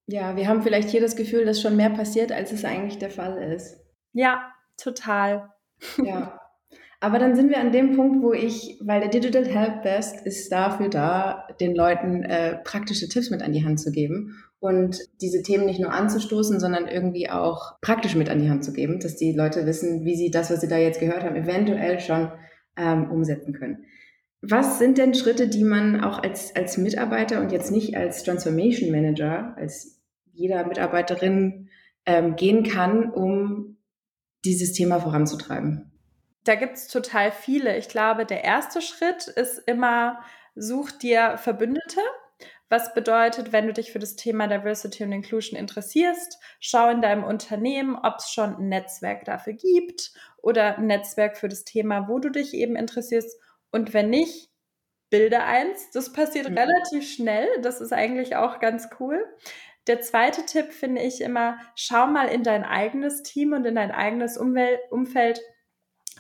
Ja, 0.07 0.35
wir 0.35 0.47
haben 0.47 0.61
vielleicht 0.61 0.89
hier 0.89 1.01
das 1.01 1.15
Gefühl, 1.15 1.45
dass 1.45 1.61
schon 1.61 1.75
mehr 1.75 1.89
passiert, 1.89 2.31
als 2.31 2.51
es 2.51 2.63
eigentlich 2.63 2.97
der 2.97 3.11
Fall 3.11 3.37
ist. 3.51 3.79
Ja, 4.13 4.51
total. 4.77 5.49
Ja. 6.03 6.39
Aber 6.99 7.19
dann 7.19 7.35
sind 7.35 7.49
wir 7.49 7.59
an 7.59 7.71
dem 7.71 7.95
Punkt, 7.95 8.23
wo 8.23 8.33
ich, 8.33 8.79
weil 8.81 8.99
der 8.99 9.09
Digital 9.09 9.45
Help 9.45 9.83
Desk 9.83 10.25
ist 10.25 10.51
dafür 10.51 10.89
da, 10.89 11.47
den 11.59 11.75
Leuten 11.75 12.23
äh, 12.23 12.57
praktische 12.63 13.07
Tipps 13.07 13.29
mit 13.29 13.43
an 13.43 13.53
die 13.53 13.63
Hand 13.63 13.79
zu 13.79 13.91
geben 13.91 14.43
und 14.59 14.99
diese 15.21 15.43
Themen 15.43 15.65
nicht 15.65 15.79
nur 15.79 15.93
anzustoßen, 15.93 16.59
sondern 16.59 16.87
irgendwie 16.87 17.29
auch 17.29 17.79
praktisch 17.81 18.15
mit 18.15 18.29
an 18.29 18.39
die 18.39 18.49
Hand 18.49 18.65
zu 18.65 18.73
geben, 18.73 18.99
dass 18.99 19.15
die 19.15 19.33
Leute 19.33 19.67
wissen, 19.67 20.05
wie 20.05 20.15
sie 20.15 20.31
das, 20.31 20.49
was 20.49 20.61
sie 20.61 20.67
da 20.67 20.77
jetzt 20.77 20.99
gehört 20.99 21.23
haben, 21.23 21.35
eventuell 21.35 21.99
schon 21.99 22.31
ähm, 22.75 23.11
umsetzen 23.11 23.53
können. 23.53 23.85
Was 24.41 24.77
sind 24.79 24.97
denn 24.97 25.13
Schritte, 25.13 25.47
die 25.47 25.63
man 25.63 26.03
auch 26.03 26.21
als, 26.21 26.55
als 26.55 26.77
Mitarbeiter 26.77 27.41
und 27.41 27.51
jetzt 27.51 27.71
nicht 27.71 27.97
als 27.97 28.23
Transformation 28.23 28.91
Manager, 28.91 29.55
als 29.57 29.99
jeder 30.31 30.65
Mitarbeiterin 30.65 31.69
ähm, 32.05 32.35
gehen 32.35 32.63
kann, 32.63 33.11
um 33.11 33.77
dieses 34.45 34.73
Thema 34.73 34.99
voranzutreiben? 34.99 35.91
Da 36.43 36.55
gibt 36.55 36.77
es 36.77 36.87
total 36.87 37.31
viele. 37.31 37.77
Ich 37.77 37.89
glaube, 37.89 38.25
der 38.25 38.43
erste 38.43 38.81
Schritt 38.81 39.27
ist 39.27 39.57
immer, 39.65 40.19
such 40.55 40.91
dir 40.91 41.37
Verbündete. 41.37 41.99
Was 42.69 42.93
bedeutet, 42.93 43.53
wenn 43.53 43.67
du 43.67 43.73
dich 43.73 43.91
für 43.91 43.99
das 43.99 44.15
Thema 44.15 44.47
Diversity 44.47 45.03
und 45.03 45.13
Inclusion 45.13 45.57
interessierst, 45.57 46.37
schau 46.59 46.89
in 46.89 47.01
deinem 47.01 47.23
Unternehmen, 47.23 47.95
ob 47.95 48.15
es 48.19 48.29
schon 48.29 48.57
ein 48.57 48.69
Netzwerk 48.69 49.23
dafür 49.25 49.53
gibt 49.53 50.11
oder 50.41 50.77
ein 50.77 50.87
Netzwerk 50.87 51.37
für 51.37 51.47
das 51.47 51.63
Thema, 51.63 52.07
wo 52.09 52.19
du 52.19 52.29
dich 52.29 52.53
eben 52.53 52.75
interessierst. 52.75 53.39
Und 53.71 53.93
wenn 53.93 54.09
nicht, 54.09 54.49
bilde 55.09 55.43
eins. 55.43 55.89
Das 55.91 56.11
passiert 56.13 56.49
mhm. 56.49 56.57
relativ 56.57 57.09
schnell. 57.09 57.47
Das 57.61 57.81
ist 57.81 57.93
eigentlich 57.93 58.35
auch 58.35 58.59
ganz 58.59 58.89
cool. 58.99 59.25
Der 59.87 60.01
zweite 60.01 60.45
Tipp 60.45 60.73
finde 60.73 61.01
ich 61.01 61.21
immer, 61.21 61.57
schau 61.75 62.07
mal 62.07 62.27
in 62.27 62.43
dein 62.43 62.65
eigenes 62.65 63.23
Team 63.23 63.53
und 63.53 63.65
in 63.65 63.75
dein 63.75 63.91
eigenes 63.91 64.37
Umwelt 64.37 64.79
Umfeld, 64.91 65.39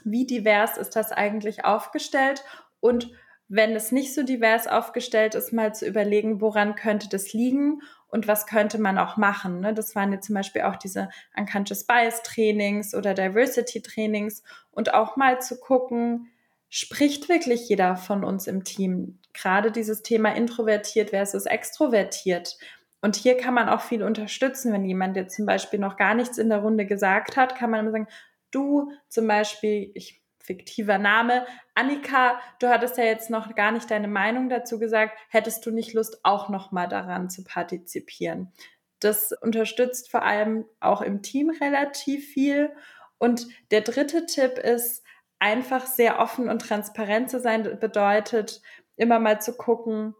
wie 0.05 0.25
divers 0.25 0.77
ist 0.77 0.95
das 0.95 1.11
eigentlich 1.11 1.65
aufgestellt 1.65 2.43
und 2.79 3.11
wenn 3.49 3.75
es 3.75 3.91
nicht 3.91 4.13
so 4.13 4.23
divers 4.23 4.67
aufgestellt 4.67 5.35
ist, 5.35 5.53
mal 5.53 5.73
zu 5.73 5.85
überlegen, 5.85 6.41
woran 6.41 6.75
könnte 6.75 7.07
das 7.09 7.33
liegen 7.33 7.81
und 8.07 8.27
was 8.27 8.45
könnte 8.45 8.77
man 8.79 8.97
auch 8.97 9.17
machen. 9.17 9.61
Ne? 9.61 9.73
Das 9.73 9.95
waren 9.95 10.11
jetzt 10.11 10.27
zum 10.27 10.35
Beispiel 10.35 10.63
auch 10.63 10.75
diese 10.75 11.09
Unconscious 11.37 11.85
Bias 11.85 12.23
Trainings 12.23 12.93
oder 12.93 13.13
Diversity 13.13 13.81
Trainings 13.81 14.43
und 14.71 14.93
auch 14.93 15.15
mal 15.15 15.41
zu 15.41 15.59
gucken, 15.59 16.29
spricht 16.69 17.29
wirklich 17.29 17.69
jeder 17.69 17.95
von 17.95 18.23
uns 18.23 18.47
im 18.47 18.63
Team? 18.63 19.19
Gerade 19.33 19.71
dieses 19.71 20.01
Thema 20.01 20.35
introvertiert 20.35 21.11
versus 21.11 21.45
extrovertiert. 21.45 22.57
Und 23.01 23.15
hier 23.15 23.37
kann 23.37 23.53
man 23.53 23.69
auch 23.69 23.81
viel 23.81 24.03
unterstützen, 24.03 24.73
wenn 24.73 24.85
jemand 24.85 25.15
jetzt 25.15 25.35
zum 25.35 25.45
Beispiel 25.45 25.79
noch 25.79 25.97
gar 25.97 26.15
nichts 26.15 26.37
in 26.37 26.49
der 26.49 26.59
Runde 26.59 26.85
gesagt 26.85 27.37
hat, 27.37 27.55
kann 27.55 27.69
man 27.69 27.91
sagen, 27.91 28.07
du 28.51 28.91
zum 29.07 29.27
Beispiel, 29.27 29.91
ich 29.93 30.21
fiktiver 30.47 30.97
Name. 30.97 31.45
Annika, 31.75 32.39
du 32.59 32.69
hattest 32.69 32.97
ja 32.97 33.03
jetzt 33.03 33.29
noch 33.29 33.53
gar 33.53 33.71
nicht 33.71 33.91
deine 33.91 34.07
Meinung 34.07 34.49
dazu 34.49 34.79
gesagt. 34.79 35.17
Hättest 35.29 35.65
du 35.65 35.71
nicht 35.71 35.93
Lust, 35.93 36.21
auch 36.23 36.49
noch 36.49 36.71
mal 36.71 36.87
daran 36.87 37.29
zu 37.29 37.43
partizipieren? 37.43 38.53
Das 38.99 39.33
unterstützt 39.33 40.09
vor 40.09 40.23
allem 40.23 40.65
auch 40.79 41.01
im 41.01 41.21
Team 41.21 41.51
relativ 41.61 42.29
viel. 42.29 42.71
Und 43.19 43.47
der 43.71 43.81
dritte 43.81 44.25
Tipp 44.25 44.57
ist, 44.57 45.03
einfach 45.39 45.85
sehr 45.85 46.19
offen 46.19 46.49
und 46.49 46.61
transparent 46.61 47.29
zu 47.29 47.39
sein, 47.39 47.77
bedeutet 47.79 48.61
immer 48.95 49.19
mal 49.19 49.39
zu 49.39 49.55
gucken, 49.55 50.15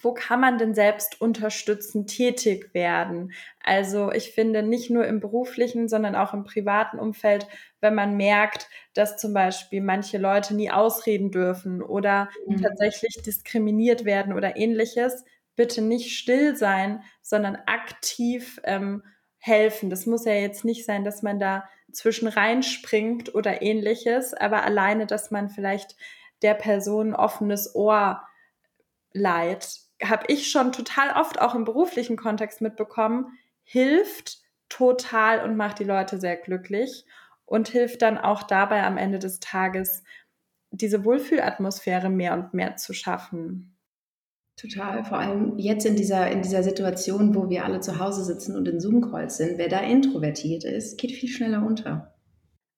wo 0.00 0.12
kann 0.12 0.40
man 0.40 0.58
denn 0.58 0.74
selbst 0.74 1.20
unterstützend 1.20 2.08
tätig 2.08 2.72
werden? 2.72 3.32
Also 3.62 4.12
ich 4.12 4.32
finde 4.32 4.62
nicht 4.62 4.90
nur 4.90 5.06
im 5.06 5.20
beruflichen, 5.20 5.88
sondern 5.88 6.14
auch 6.14 6.32
im 6.32 6.44
privaten 6.44 6.98
Umfeld, 6.98 7.46
wenn 7.80 7.94
man 7.94 8.16
merkt, 8.16 8.68
dass 8.94 9.16
zum 9.16 9.34
Beispiel 9.34 9.82
manche 9.82 10.18
Leute 10.18 10.54
nie 10.54 10.70
ausreden 10.70 11.30
dürfen 11.30 11.82
oder 11.82 12.30
mhm. 12.46 12.62
tatsächlich 12.62 13.22
diskriminiert 13.22 14.04
werden 14.04 14.32
oder 14.32 14.56
ähnliches, 14.56 15.24
bitte 15.56 15.82
nicht 15.82 16.16
still 16.16 16.56
sein, 16.56 17.02
sondern 17.22 17.56
aktiv 17.66 18.60
ähm, 18.64 19.02
helfen. 19.38 19.90
Das 19.90 20.06
muss 20.06 20.24
ja 20.24 20.32
jetzt 20.32 20.64
nicht 20.64 20.84
sein, 20.84 21.04
dass 21.04 21.22
man 21.22 21.38
da 21.38 21.68
zwischen 21.94 22.28
reinspringt 22.28 23.34
oder 23.34 23.62
ähnliches, 23.62 24.34
aber 24.34 24.64
alleine, 24.64 25.06
dass 25.06 25.30
man 25.30 25.48
vielleicht 25.48 25.96
der 26.42 26.54
Person 26.54 27.14
offenes 27.14 27.74
Ohr 27.74 28.22
leiht, 29.12 29.80
habe 30.02 30.24
ich 30.28 30.50
schon 30.50 30.72
total 30.72 31.18
oft 31.20 31.40
auch 31.40 31.54
im 31.54 31.64
beruflichen 31.64 32.16
Kontext 32.16 32.60
mitbekommen, 32.60 33.38
hilft 33.62 34.38
total 34.68 35.44
und 35.44 35.56
macht 35.56 35.78
die 35.78 35.84
Leute 35.84 36.18
sehr 36.18 36.36
glücklich 36.36 37.06
und 37.46 37.68
hilft 37.68 38.02
dann 38.02 38.18
auch 38.18 38.42
dabei 38.42 38.82
am 38.84 38.96
Ende 38.96 39.18
des 39.18 39.40
Tages 39.40 40.02
diese 40.70 41.04
Wohlfühlatmosphäre 41.04 42.10
mehr 42.10 42.34
und 42.34 42.54
mehr 42.54 42.76
zu 42.76 42.92
schaffen. 42.92 43.73
Total, 44.56 45.04
vor 45.04 45.18
allem 45.18 45.58
jetzt 45.58 45.84
in 45.84 45.96
dieser, 45.96 46.30
in 46.30 46.42
dieser 46.42 46.62
Situation, 46.62 47.34
wo 47.34 47.50
wir 47.50 47.64
alle 47.64 47.80
zu 47.80 47.98
Hause 47.98 48.24
sitzen 48.24 48.56
und 48.56 48.68
in 48.68 48.80
Zoom-Calls 48.80 49.36
sind, 49.36 49.58
wer 49.58 49.68
da 49.68 49.80
introvertiert 49.80 50.64
ist, 50.64 50.96
geht 50.96 51.10
viel 51.12 51.28
schneller 51.28 51.66
unter. 51.66 52.14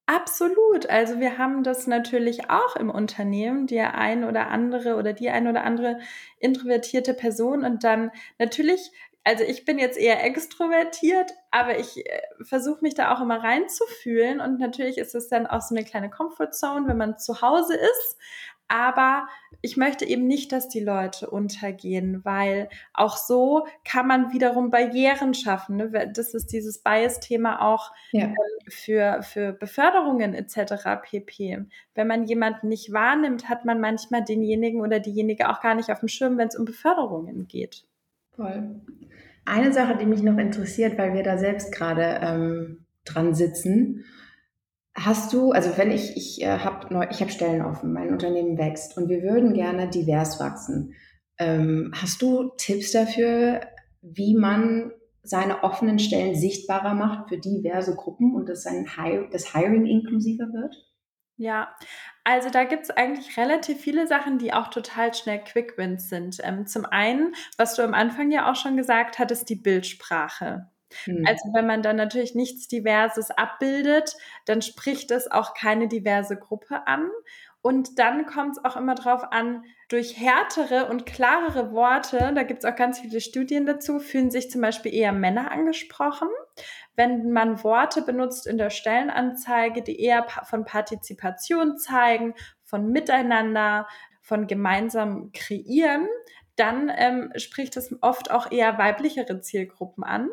Absolut. 0.06 0.88
Also 0.88 1.18
wir 1.18 1.36
haben 1.36 1.64
das 1.64 1.88
natürlich 1.88 2.48
auch 2.48 2.76
im 2.76 2.90
Unternehmen, 2.90 3.66
der 3.66 3.96
ein 3.96 4.22
oder 4.22 4.48
andere 4.48 4.94
oder 4.94 5.12
die 5.12 5.30
ein 5.30 5.48
oder 5.48 5.64
andere 5.64 5.98
introvertierte 6.38 7.12
Person 7.12 7.64
und 7.64 7.82
dann 7.82 8.12
natürlich, 8.38 8.92
also 9.24 9.42
ich 9.42 9.64
bin 9.64 9.80
jetzt 9.80 9.98
eher 9.98 10.24
extrovertiert, 10.24 11.32
aber 11.50 11.78
ich 11.80 12.06
äh, 12.06 12.20
versuche 12.42 12.82
mich 12.82 12.94
da 12.94 13.12
auch 13.14 13.20
immer 13.20 13.42
reinzufühlen 13.42 14.40
und 14.40 14.60
natürlich 14.60 14.96
ist 14.96 15.16
es 15.16 15.28
dann 15.28 15.46
auch 15.48 15.60
so 15.60 15.74
eine 15.74 15.84
kleine 15.84 16.08
Comfortzone, 16.08 16.86
wenn 16.86 16.96
man 16.96 17.18
zu 17.18 17.42
Hause 17.42 17.74
ist. 17.74 18.16
Aber 18.68 19.28
ich 19.62 19.76
möchte 19.76 20.04
eben 20.04 20.26
nicht, 20.26 20.52
dass 20.52 20.68
die 20.68 20.80
Leute 20.80 21.30
untergehen, 21.30 22.24
weil 22.24 22.68
auch 22.92 23.16
so 23.16 23.66
kann 23.84 24.06
man 24.06 24.32
wiederum 24.32 24.70
Barrieren 24.70 25.34
schaffen. 25.34 25.76
Ne? 25.76 26.10
Das 26.12 26.34
ist 26.34 26.52
dieses 26.52 26.78
Bias-Thema 26.78 27.62
auch 27.62 27.92
ja. 28.12 28.24
ähm, 28.24 28.34
für, 28.68 29.22
für 29.22 29.52
Beförderungen 29.52 30.34
etc. 30.34 31.00
pp. 31.02 31.64
Wenn 31.94 32.06
man 32.06 32.24
jemanden 32.24 32.68
nicht 32.68 32.92
wahrnimmt, 32.92 33.48
hat 33.48 33.64
man 33.64 33.80
manchmal 33.80 34.24
denjenigen 34.24 34.80
oder 34.80 35.00
diejenige 35.00 35.48
auch 35.48 35.60
gar 35.60 35.74
nicht 35.74 35.90
auf 35.90 36.00
dem 36.00 36.08
Schirm, 36.08 36.38
wenn 36.38 36.48
es 36.48 36.56
um 36.56 36.64
Beförderungen 36.64 37.46
geht. 37.46 37.84
Voll. 38.34 38.80
Eine 39.44 39.72
Sache, 39.72 39.96
die 39.96 40.06
mich 40.06 40.22
noch 40.22 40.38
interessiert, 40.38 40.98
weil 40.98 41.14
wir 41.14 41.22
da 41.22 41.38
selbst 41.38 41.72
gerade 41.72 42.20
ähm, 42.20 42.84
dran 43.04 43.34
sitzen 43.34 44.04
Hast 44.98 45.32
du, 45.34 45.52
also 45.52 45.76
wenn 45.76 45.90
ich, 45.90 46.16
ich 46.16 46.42
äh, 46.42 46.58
habe 46.58 47.06
ich 47.10 47.20
hab 47.20 47.30
Stellen 47.30 47.62
offen, 47.62 47.92
mein 47.92 48.12
Unternehmen 48.12 48.56
wächst 48.56 48.96
und 48.96 49.10
wir 49.10 49.22
würden 49.22 49.52
gerne 49.52 49.88
divers 49.88 50.40
wachsen. 50.40 50.94
Ähm, 51.38 51.92
hast 51.94 52.22
du 52.22 52.50
Tipps 52.56 52.92
dafür, 52.92 53.60
wie 54.00 54.34
man 54.34 54.92
seine 55.22 55.64
offenen 55.64 55.98
Stellen 55.98 56.34
sichtbarer 56.34 56.94
macht 56.94 57.28
für 57.28 57.36
diverse 57.36 57.94
Gruppen 57.94 58.34
und 58.34 58.48
dass 58.48 58.64
ein 58.64 58.96
Hi 58.96 59.28
das 59.30 59.52
Hiring 59.52 59.84
inklusiver 59.84 60.46
wird? 60.46 60.74
Ja, 61.36 61.74
also 62.24 62.48
da 62.48 62.64
gibt's 62.64 62.90
eigentlich 62.90 63.36
relativ 63.36 63.78
viele 63.78 64.06
Sachen, 64.06 64.38
die 64.38 64.54
auch 64.54 64.68
total 64.68 65.12
schnell 65.12 65.40
Quick 65.44 65.76
Wins 65.76 66.08
sind. 66.08 66.38
Ähm, 66.42 66.66
zum 66.66 66.86
einen, 66.86 67.34
was 67.58 67.74
du 67.74 67.82
am 67.82 67.92
Anfang 67.92 68.30
ja 68.30 68.50
auch 68.50 68.56
schon 68.56 68.78
gesagt 68.78 69.18
hattest, 69.18 69.50
die 69.50 69.56
Bildsprache. 69.56 70.70
Mhm. 71.06 71.24
Also 71.26 71.50
wenn 71.54 71.66
man 71.66 71.82
dann 71.82 71.96
natürlich 71.96 72.34
nichts 72.34 72.68
Diverses 72.68 73.30
abbildet, 73.30 74.16
dann 74.44 74.62
spricht 74.62 75.10
es 75.10 75.30
auch 75.30 75.54
keine 75.54 75.88
diverse 75.88 76.36
Gruppe 76.36 76.86
an. 76.86 77.10
Und 77.66 77.98
dann 77.98 78.26
kommt 78.26 78.56
es 78.56 78.64
auch 78.64 78.76
immer 78.76 78.94
darauf 78.94 79.24
an, 79.32 79.64
durch 79.88 80.16
härtere 80.20 80.86
und 80.86 81.04
klarere 81.04 81.72
Worte, 81.72 82.32
da 82.32 82.44
gibt 82.44 82.62
es 82.62 82.64
auch 82.64 82.76
ganz 82.76 83.00
viele 83.00 83.20
Studien 83.20 83.66
dazu, 83.66 83.98
fühlen 83.98 84.30
sich 84.30 84.52
zum 84.52 84.60
Beispiel 84.60 84.94
eher 84.94 85.10
Männer 85.10 85.50
angesprochen. 85.50 86.28
Wenn 86.94 87.32
man 87.32 87.64
Worte 87.64 88.02
benutzt 88.02 88.46
in 88.46 88.56
der 88.56 88.70
Stellenanzeige, 88.70 89.82
die 89.82 90.00
eher 90.00 90.24
von 90.44 90.64
Partizipation 90.64 91.76
zeigen, 91.76 92.34
von 92.62 92.92
Miteinander, 92.92 93.88
von 94.20 94.46
gemeinsam 94.46 95.32
kreieren, 95.32 96.06
dann 96.54 96.88
ähm, 96.96 97.32
spricht 97.34 97.76
es 97.76 97.94
oft 98.00 98.30
auch 98.30 98.50
eher 98.50 98.78
weiblichere 98.78 99.40
Zielgruppen 99.40 100.04
an 100.04 100.30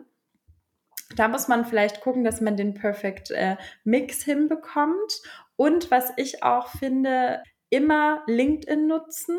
da 1.16 1.28
muss 1.28 1.48
man 1.48 1.66
vielleicht 1.66 2.02
gucken, 2.02 2.24
dass 2.24 2.42
man 2.42 2.58
den 2.58 2.74
Perfect 2.74 3.32
äh, 3.32 3.58
Mix 3.84 4.24
hinbekommt. 4.24 5.22
Und 5.56 5.92
was 5.92 6.12
ich 6.18 6.44
auch 6.44 6.68
finde, 6.68 7.44
immer 7.70 8.24
LinkedIn 8.28 8.88
nutzen. 8.88 9.38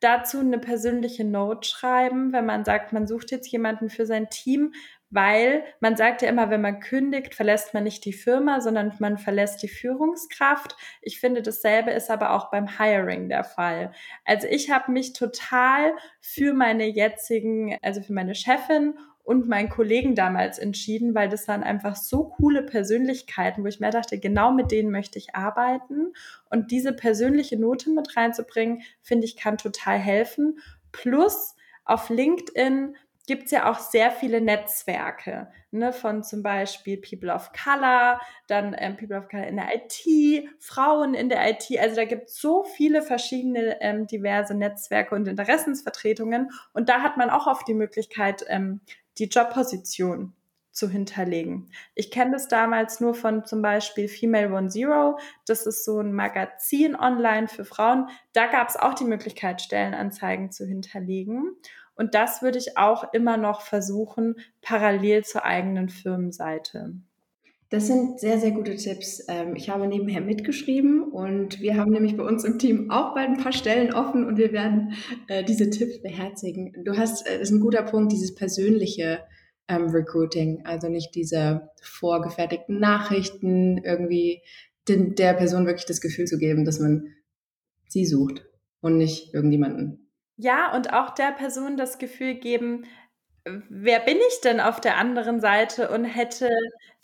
Dazu 0.00 0.40
eine 0.40 0.58
persönliche 0.58 1.24
Note 1.24 1.68
schreiben, 1.68 2.32
wenn 2.32 2.46
man 2.46 2.64
sagt, 2.64 2.92
man 2.92 3.06
sucht 3.06 3.30
jetzt 3.30 3.50
jemanden 3.52 3.90
für 3.90 4.06
sein 4.06 4.30
Team, 4.30 4.72
weil 5.10 5.64
man 5.80 5.96
sagt 5.96 6.22
ja 6.22 6.28
immer, 6.28 6.50
wenn 6.50 6.62
man 6.62 6.80
kündigt, 6.80 7.34
verlässt 7.34 7.74
man 7.74 7.84
nicht 7.84 8.04
die 8.04 8.12
Firma, 8.12 8.60
sondern 8.60 8.94
man 8.98 9.18
verlässt 9.18 9.62
die 9.62 9.68
Führungskraft. 9.68 10.76
Ich 11.02 11.20
finde, 11.20 11.42
dasselbe 11.42 11.90
ist 11.90 12.10
aber 12.10 12.32
auch 12.32 12.50
beim 12.50 12.78
Hiring 12.78 13.28
der 13.28 13.44
Fall. 13.44 13.92
Also 14.24 14.46
ich 14.48 14.70
habe 14.70 14.90
mich 14.92 15.12
total 15.12 15.94
für 16.20 16.54
meine 16.54 16.86
jetzigen, 16.86 17.76
also 17.82 18.00
für 18.02 18.12
meine 18.12 18.34
Chefin 18.34 18.94
und 19.22 19.48
meinen 19.48 19.68
Kollegen 19.68 20.14
damals 20.14 20.58
entschieden, 20.58 21.14
weil 21.14 21.28
das 21.28 21.46
waren 21.46 21.62
einfach 21.62 21.96
so 21.96 22.24
coole 22.24 22.62
Persönlichkeiten, 22.62 23.62
wo 23.62 23.68
ich 23.68 23.80
mir 23.80 23.90
dachte, 23.90 24.18
genau 24.18 24.52
mit 24.52 24.70
denen 24.70 24.90
möchte 24.90 25.18
ich 25.18 25.34
arbeiten. 25.34 26.12
Und 26.48 26.70
diese 26.70 26.92
persönliche 26.92 27.58
Note 27.58 27.90
mit 27.90 28.16
reinzubringen, 28.16 28.82
finde 29.02 29.26
ich, 29.26 29.36
kann 29.36 29.58
total 29.58 29.98
helfen. 29.98 30.58
Plus 30.92 31.54
auf 31.84 32.08
LinkedIn 32.08 32.96
gibt 33.30 33.44
es 33.44 33.52
ja 33.52 33.70
auch 33.70 33.78
sehr 33.78 34.10
viele 34.10 34.40
Netzwerke, 34.40 35.52
ne, 35.70 35.92
von 35.92 36.24
zum 36.24 36.42
Beispiel 36.42 37.00
People 37.00 37.32
of 37.32 37.52
Color, 37.52 38.20
dann 38.48 38.74
ähm, 38.76 38.96
People 38.96 39.16
of 39.16 39.28
Color 39.28 39.46
in 39.46 39.56
der 39.56 39.68
IT, 39.72 40.48
Frauen 40.58 41.14
in 41.14 41.28
der 41.28 41.48
IT. 41.48 41.66
Also 41.78 41.94
da 41.94 42.04
gibt 42.06 42.28
es 42.28 42.40
so 42.40 42.64
viele 42.64 43.02
verschiedene 43.02 43.80
ähm, 43.80 44.08
diverse 44.08 44.54
Netzwerke 44.54 45.14
und 45.14 45.28
Interessensvertretungen. 45.28 46.50
Und 46.72 46.88
da 46.88 47.02
hat 47.02 47.16
man 47.18 47.30
auch 47.30 47.46
oft 47.46 47.68
die 47.68 47.74
Möglichkeit, 47.74 48.44
ähm, 48.48 48.80
die 49.20 49.28
Jobposition 49.28 50.34
zu 50.72 50.88
hinterlegen. 50.88 51.70
Ich 51.94 52.10
kenne 52.10 52.32
das 52.32 52.48
damals 52.48 53.00
nur 53.00 53.14
von 53.14 53.44
zum 53.44 53.60
Beispiel 53.60 54.08
Female 54.08 54.52
One 54.52 54.68
Zero. 54.68 55.18
Das 55.46 55.66
ist 55.66 55.84
so 55.84 56.00
ein 56.00 56.12
Magazin 56.12 56.96
online 56.96 57.48
für 57.48 57.64
Frauen. 57.64 58.08
Da 58.32 58.46
gab 58.46 58.68
es 58.68 58.76
auch 58.76 58.94
die 58.94 59.04
Möglichkeit, 59.04 59.60
Stellenanzeigen 59.60 60.50
zu 60.52 60.64
hinterlegen. 60.64 61.56
Und 61.94 62.14
das 62.14 62.40
würde 62.40 62.58
ich 62.58 62.78
auch 62.78 63.12
immer 63.12 63.36
noch 63.36 63.60
versuchen, 63.60 64.36
parallel 64.62 65.24
zur 65.24 65.44
eigenen 65.44 65.88
Firmenseite. 65.90 66.94
Das 67.70 67.86
sind 67.86 68.18
sehr, 68.18 68.38
sehr 68.38 68.50
gute 68.50 68.74
Tipps. 68.74 69.24
Ähm, 69.28 69.54
ich 69.54 69.70
habe 69.70 69.86
nebenher 69.86 70.20
mitgeschrieben 70.20 71.04
und 71.04 71.60
wir 71.60 71.76
haben 71.76 71.92
nämlich 71.92 72.16
bei 72.16 72.24
uns 72.24 72.42
im 72.42 72.58
Team 72.58 72.90
auch 72.90 73.14
bald 73.14 73.28
ein 73.28 73.42
paar 73.42 73.52
Stellen 73.52 73.94
offen 73.94 74.26
und 74.26 74.38
wir 74.38 74.52
werden 74.52 74.94
äh, 75.28 75.44
diese 75.44 75.70
Tipps 75.70 76.02
beherzigen. 76.02 76.72
Du 76.84 76.96
hast, 76.96 77.26
äh, 77.28 77.38
das 77.38 77.48
ist 77.48 77.52
ein 77.52 77.60
guter 77.60 77.84
Punkt, 77.84 78.10
dieses 78.10 78.34
persönliche 78.34 79.20
ähm, 79.68 79.90
Recruiting, 79.90 80.66
also 80.66 80.88
nicht 80.88 81.14
diese 81.14 81.70
vorgefertigten 81.80 82.80
Nachrichten, 82.80 83.78
irgendwie 83.78 84.42
der 84.88 85.34
Person 85.34 85.66
wirklich 85.66 85.86
das 85.86 86.00
Gefühl 86.00 86.26
zu 86.26 86.38
geben, 86.38 86.64
dass 86.64 86.80
man 86.80 87.14
sie 87.86 88.04
sucht 88.04 88.44
und 88.80 88.96
nicht 88.96 89.32
irgendjemanden. 89.32 90.10
Ja, 90.36 90.74
und 90.74 90.92
auch 90.92 91.14
der 91.14 91.32
Person 91.32 91.76
das 91.76 91.98
Gefühl 91.98 92.34
geben, 92.34 92.86
wer 93.44 94.00
bin 94.00 94.18
ich 94.28 94.40
denn 94.42 94.60
auf 94.60 94.80
der 94.80 94.96
anderen 94.96 95.40
Seite 95.40 95.90
und 95.90 96.04
hätte 96.04 96.50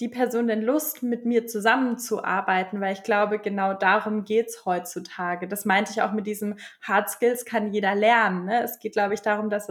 die 0.01 0.09
Person 0.09 0.47
denn 0.47 0.63
Lust, 0.63 1.03
mit 1.03 1.25
mir 1.25 1.47
zusammenzuarbeiten? 1.47 2.81
Weil 2.81 2.93
ich 2.93 3.03
glaube, 3.03 3.39
genau 3.39 3.75
darum 3.75 4.25
geht's 4.25 4.65
heutzutage. 4.67 5.49
Das 5.49 5.65
meinte 5.65 5.93
ich 5.93 6.03
auch 6.03 6.13
mit 6.13 6.27
diesem 6.27 6.57
Hard 6.83 7.09
Skills 7.11 7.45
kann 7.45 7.73
jeder 7.73 7.95
lernen. 7.95 8.45
Ne? 8.45 8.63
Es 8.63 8.79
geht, 8.79 8.93
glaube 8.93 9.15
ich, 9.15 9.23
darum, 9.23 9.51
dass, 9.51 9.69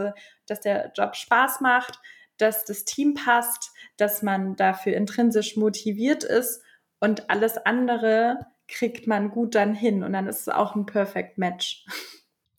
dass 0.48 0.60
der 0.62 0.92
Job 0.96 1.16
Spaß 1.16 1.62
macht, 1.62 2.00
dass 2.38 2.66
das 2.66 2.86
Team 2.86 3.14
passt, 3.14 3.72
dass 3.98 4.22
man 4.22 4.56
dafür 4.56 4.96
intrinsisch 4.96 5.56
motiviert 5.56 6.24
ist 6.24 6.62
und 7.00 7.30
alles 7.30 7.58
andere 7.58 8.40
kriegt 8.68 9.08
man 9.08 9.30
gut 9.30 9.56
dann 9.56 9.76
hin 9.76 10.04
und 10.04 10.14
dann 10.14 10.28
ist 10.28 10.42
es 10.42 10.50
auch 10.50 10.76
ein 10.76 10.86
Perfect 10.86 11.38
Match. 11.38 11.86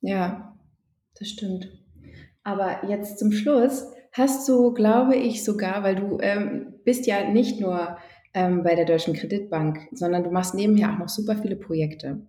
Ja, 0.00 0.56
das 1.18 1.28
stimmt. 1.28 1.68
Aber 2.44 2.86
jetzt 2.88 3.18
zum 3.18 3.32
Schluss 3.32 3.90
hast 4.16 4.48
du, 4.48 4.72
glaube 4.72 5.16
ich, 5.16 5.44
sogar, 5.44 5.82
weil 5.82 5.96
du 5.96 6.18
ähm, 6.20 6.74
bist 6.84 7.06
ja 7.06 7.28
nicht 7.28 7.60
nur 7.60 7.98
ähm, 8.34 8.62
bei 8.62 8.74
der 8.74 8.84
Deutschen 8.84 9.14
Kreditbank, 9.14 9.88
sondern 9.92 10.24
du 10.24 10.30
machst 10.30 10.54
nebenher 10.54 10.92
auch 10.92 10.98
noch 10.98 11.08
super 11.08 11.36
viele 11.36 11.56
Projekte. 11.56 12.20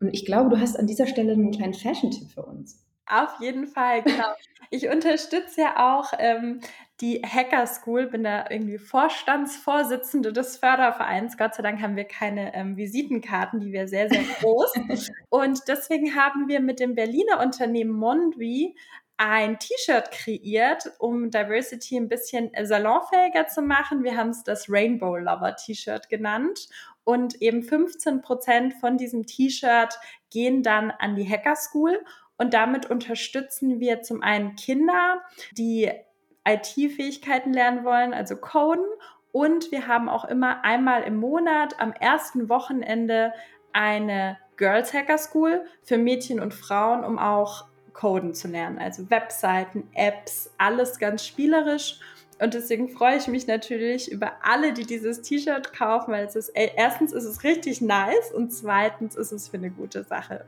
Und 0.00 0.12
ich 0.12 0.24
glaube, 0.24 0.50
du 0.50 0.60
hast 0.60 0.78
an 0.78 0.86
dieser 0.86 1.06
Stelle 1.06 1.32
einen 1.32 1.52
kleinen 1.52 1.74
Fashion-Tipp 1.74 2.30
für 2.30 2.42
uns. 2.42 2.84
Auf 3.06 3.40
jeden 3.40 3.66
Fall, 3.66 4.02
genau. 4.02 4.24
Ich 4.68 4.88
unterstütze 4.88 5.60
ja 5.60 5.74
auch 5.76 6.12
ähm, 6.18 6.60
die 7.00 7.22
Hacker 7.22 7.68
School, 7.68 8.08
bin 8.08 8.24
da 8.24 8.46
irgendwie 8.50 8.78
Vorstandsvorsitzende 8.78 10.32
des 10.32 10.56
Fördervereins. 10.56 11.38
Gott 11.38 11.54
sei 11.54 11.62
Dank 11.62 11.80
haben 11.80 11.94
wir 11.94 12.02
keine 12.02 12.52
ähm, 12.52 12.76
Visitenkarten, 12.76 13.60
die 13.60 13.70
wäre 13.70 13.86
sehr, 13.86 14.08
sehr 14.08 14.24
groß. 14.40 14.72
Und 15.28 15.60
deswegen 15.68 16.16
haben 16.16 16.48
wir 16.48 16.58
mit 16.58 16.80
dem 16.80 16.96
Berliner 16.96 17.40
Unternehmen 17.40 17.92
Mondui 17.92 18.74
ein 19.18 19.58
T-Shirt 19.58 20.10
kreiert, 20.10 20.92
um 20.98 21.30
Diversity 21.30 21.96
ein 21.96 22.08
bisschen 22.08 22.50
salonfähiger 22.62 23.46
zu 23.46 23.62
machen. 23.62 24.04
Wir 24.04 24.16
haben 24.16 24.30
es 24.30 24.42
das 24.44 24.68
Rainbow 24.68 25.16
Lover 25.16 25.56
T-Shirt 25.56 26.08
genannt. 26.08 26.68
Und 27.04 27.40
eben 27.40 27.62
15 27.62 28.20
Prozent 28.20 28.74
von 28.74 28.98
diesem 28.98 29.26
T-Shirt 29.26 29.98
gehen 30.30 30.62
dann 30.62 30.90
an 30.90 31.14
die 31.14 31.28
Hacker 31.28 31.56
School. 31.56 32.04
Und 32.36 32.52
damit 32.52 32.90
unterstützen 32.90 33.80
wir 33.80 34.02
zum 34.02 34.22
einen 34.22 34.56
Kinder, 34.56 35.22
die 35.52 35.90
IT-Fähigkeiten 36.46 37.52
lernen 37.52 37.84
wollen, 37.84 38.12
also 38.12 38.36
Coden. 38.36 38.84
Und 39.32 39.70
wir 39.70 39.86
haben 39.86 40.08
auch 40.08 40.24
immer 40.24 40.64
einmal 40.64 41.02
im 41.04 41.16
Monat 41.16 41.80
am 41.80 41.92
ersten 41.92 42.48
Wochenende 42.48 43.32
eine 43.72 44.38
Girls 44.56 44.92
Hacker 44.92 45.18
School 45.18 45.64
für 45.82 45.98
Mädchen 45.98 46.40
und 46.40 46.54
Frauen, 46.54 47.04
um 47.04 47.18
auch 47.18 47.66
Coden 47.96 48.34
zu 48.34 48.48
lernen. 48.48 48.78
Also 48.78 49.10
Webseiten, 49.10 49.84
Apps, 49.94 50.50
alles 50.58 50.98
ganz 50.98 51.24
spielerisch. 51.26 51.98
Und 52.38 52.52
deswegen 52.52 52.90
freue 52.90 53.16
ich 53.16 53.28
mich 53.28 53.46
natürlich 53.46 54.12
über 54.12 54.32
alle, 54.42 54.74
die 54.74 54.84
dieses 54.84 55.22
T-Shirt 55.22 55.72
kaufen, 55.72 56.12
weil 56.12 56.26
es 56.26 56.36
ist, 56.36 56.50
erstens 56.54 57.12
ist 57.12 57.24
es 57.24 57.42
richtig 57.44 57.80
nice 57.80 58.30
und 58.34 58.52
zweitens 58.52 59.16
ist 59.16 59.32
es 59.32 59.48
für 59.48 59.56
eine 59.56 59.70
gute 59.70 60.04
Sache. 60.04 60.44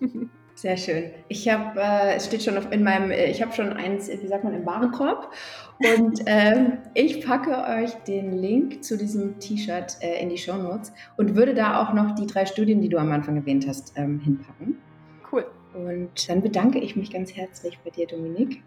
Sehr 0.54 0.76
schön. 0.76 1.04
Ich 1.28 1.48
habe, 1.48 1.80
äh, 1.80 2.16
es 2.16 2.26
steht 2.26 2.42
schon 2.42 2.58
auf, 2.58 2.70
in 2.70 2.82
meinem, 2.82 3.10
äh, 3.10 3.30
ich 3.30 3.40
habe 3.40 3.50
schon 3.54 3.72
eins, 3.72 4.10
wie 4.10 4.26
sagt 4.26 4.44
man, 4.44 4.52
im 4.52 4.66
Warenkorb. 4.66 5.32
Und 5.78 6.20
ähm, 6.26 6.76
ich 6.92 7.24
packe 7.24 7.56
euch 7.66 7.94
den 8.06 8.32
Link 8.36 8.84
zu 8.84 8.98
diesem 8.98 9.38
T-Shirt 9.38 9.96
äh, 10.02 10.20
in 10.20 10.28
die 10.28 10.36
Show 10.36 10.58
Notes 10.58 10.92
und 11.16 11.34
würde 11.34 11.54
da 11.54 11.80
auch 11.80 11.94
noch 11.94 12.14
die 12.14 12.26
drei 12.26 12.44
Studien, 12.44 12.82
die 12.82 12.90
du 12.90 12.98
am 12.98 13.10
Anfang 13.10 13.36
erwähnt 13.36 13.66
hast, 13.66 13.94
ähm, 13.96 14.20
hinpacken. 14.20 14.76
Und 15.74 16.28
dann 16.28 16.42
bedanke 16.42 16.78
ich 16.78 16.96
mich 16.96 17.12
ganz 17.12 17.34
herzlich 17.34 17.78
bei 17.84 17.90
dir, 17.90 18.06
Dominik, 18.06 18.62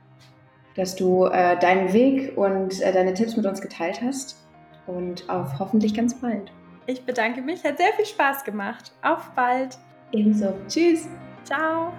dass 0.75 0.95
du 0.95 1.25
äh, 1.25 1.57
deinen 1.59 1.93
Weg 1.93 2.37
und 2.37 2.81
äh, 2.81 2.91
deine 2.91 3.13
Tipps 3.13 3.35
mit 3.35 3.45
uns 3.45 3.61
geteilt 3.61 4.01
hast. 4.01 4.37
Und 4.87 5.29
auf 5.29 5.59
hoffentlich 5.59 5.93
ganz 5.93 6.19
bald. 6.19 6.51
Ich 6.87 7.05
bedanke 7.05 7.41
mich, 7.41 7.63
hat 7.63 7.77
sehr 7.77 7.93
viel 7.93 8.05
Spaß 8.05 8.43
gemacht. 8.43 8.91
Auf 9.01 9.31
bald. 9.31 9.77
Ebenso. 10.11 10.53
Tschüss. 10.67 11.07
Ciao. 11.45 11.93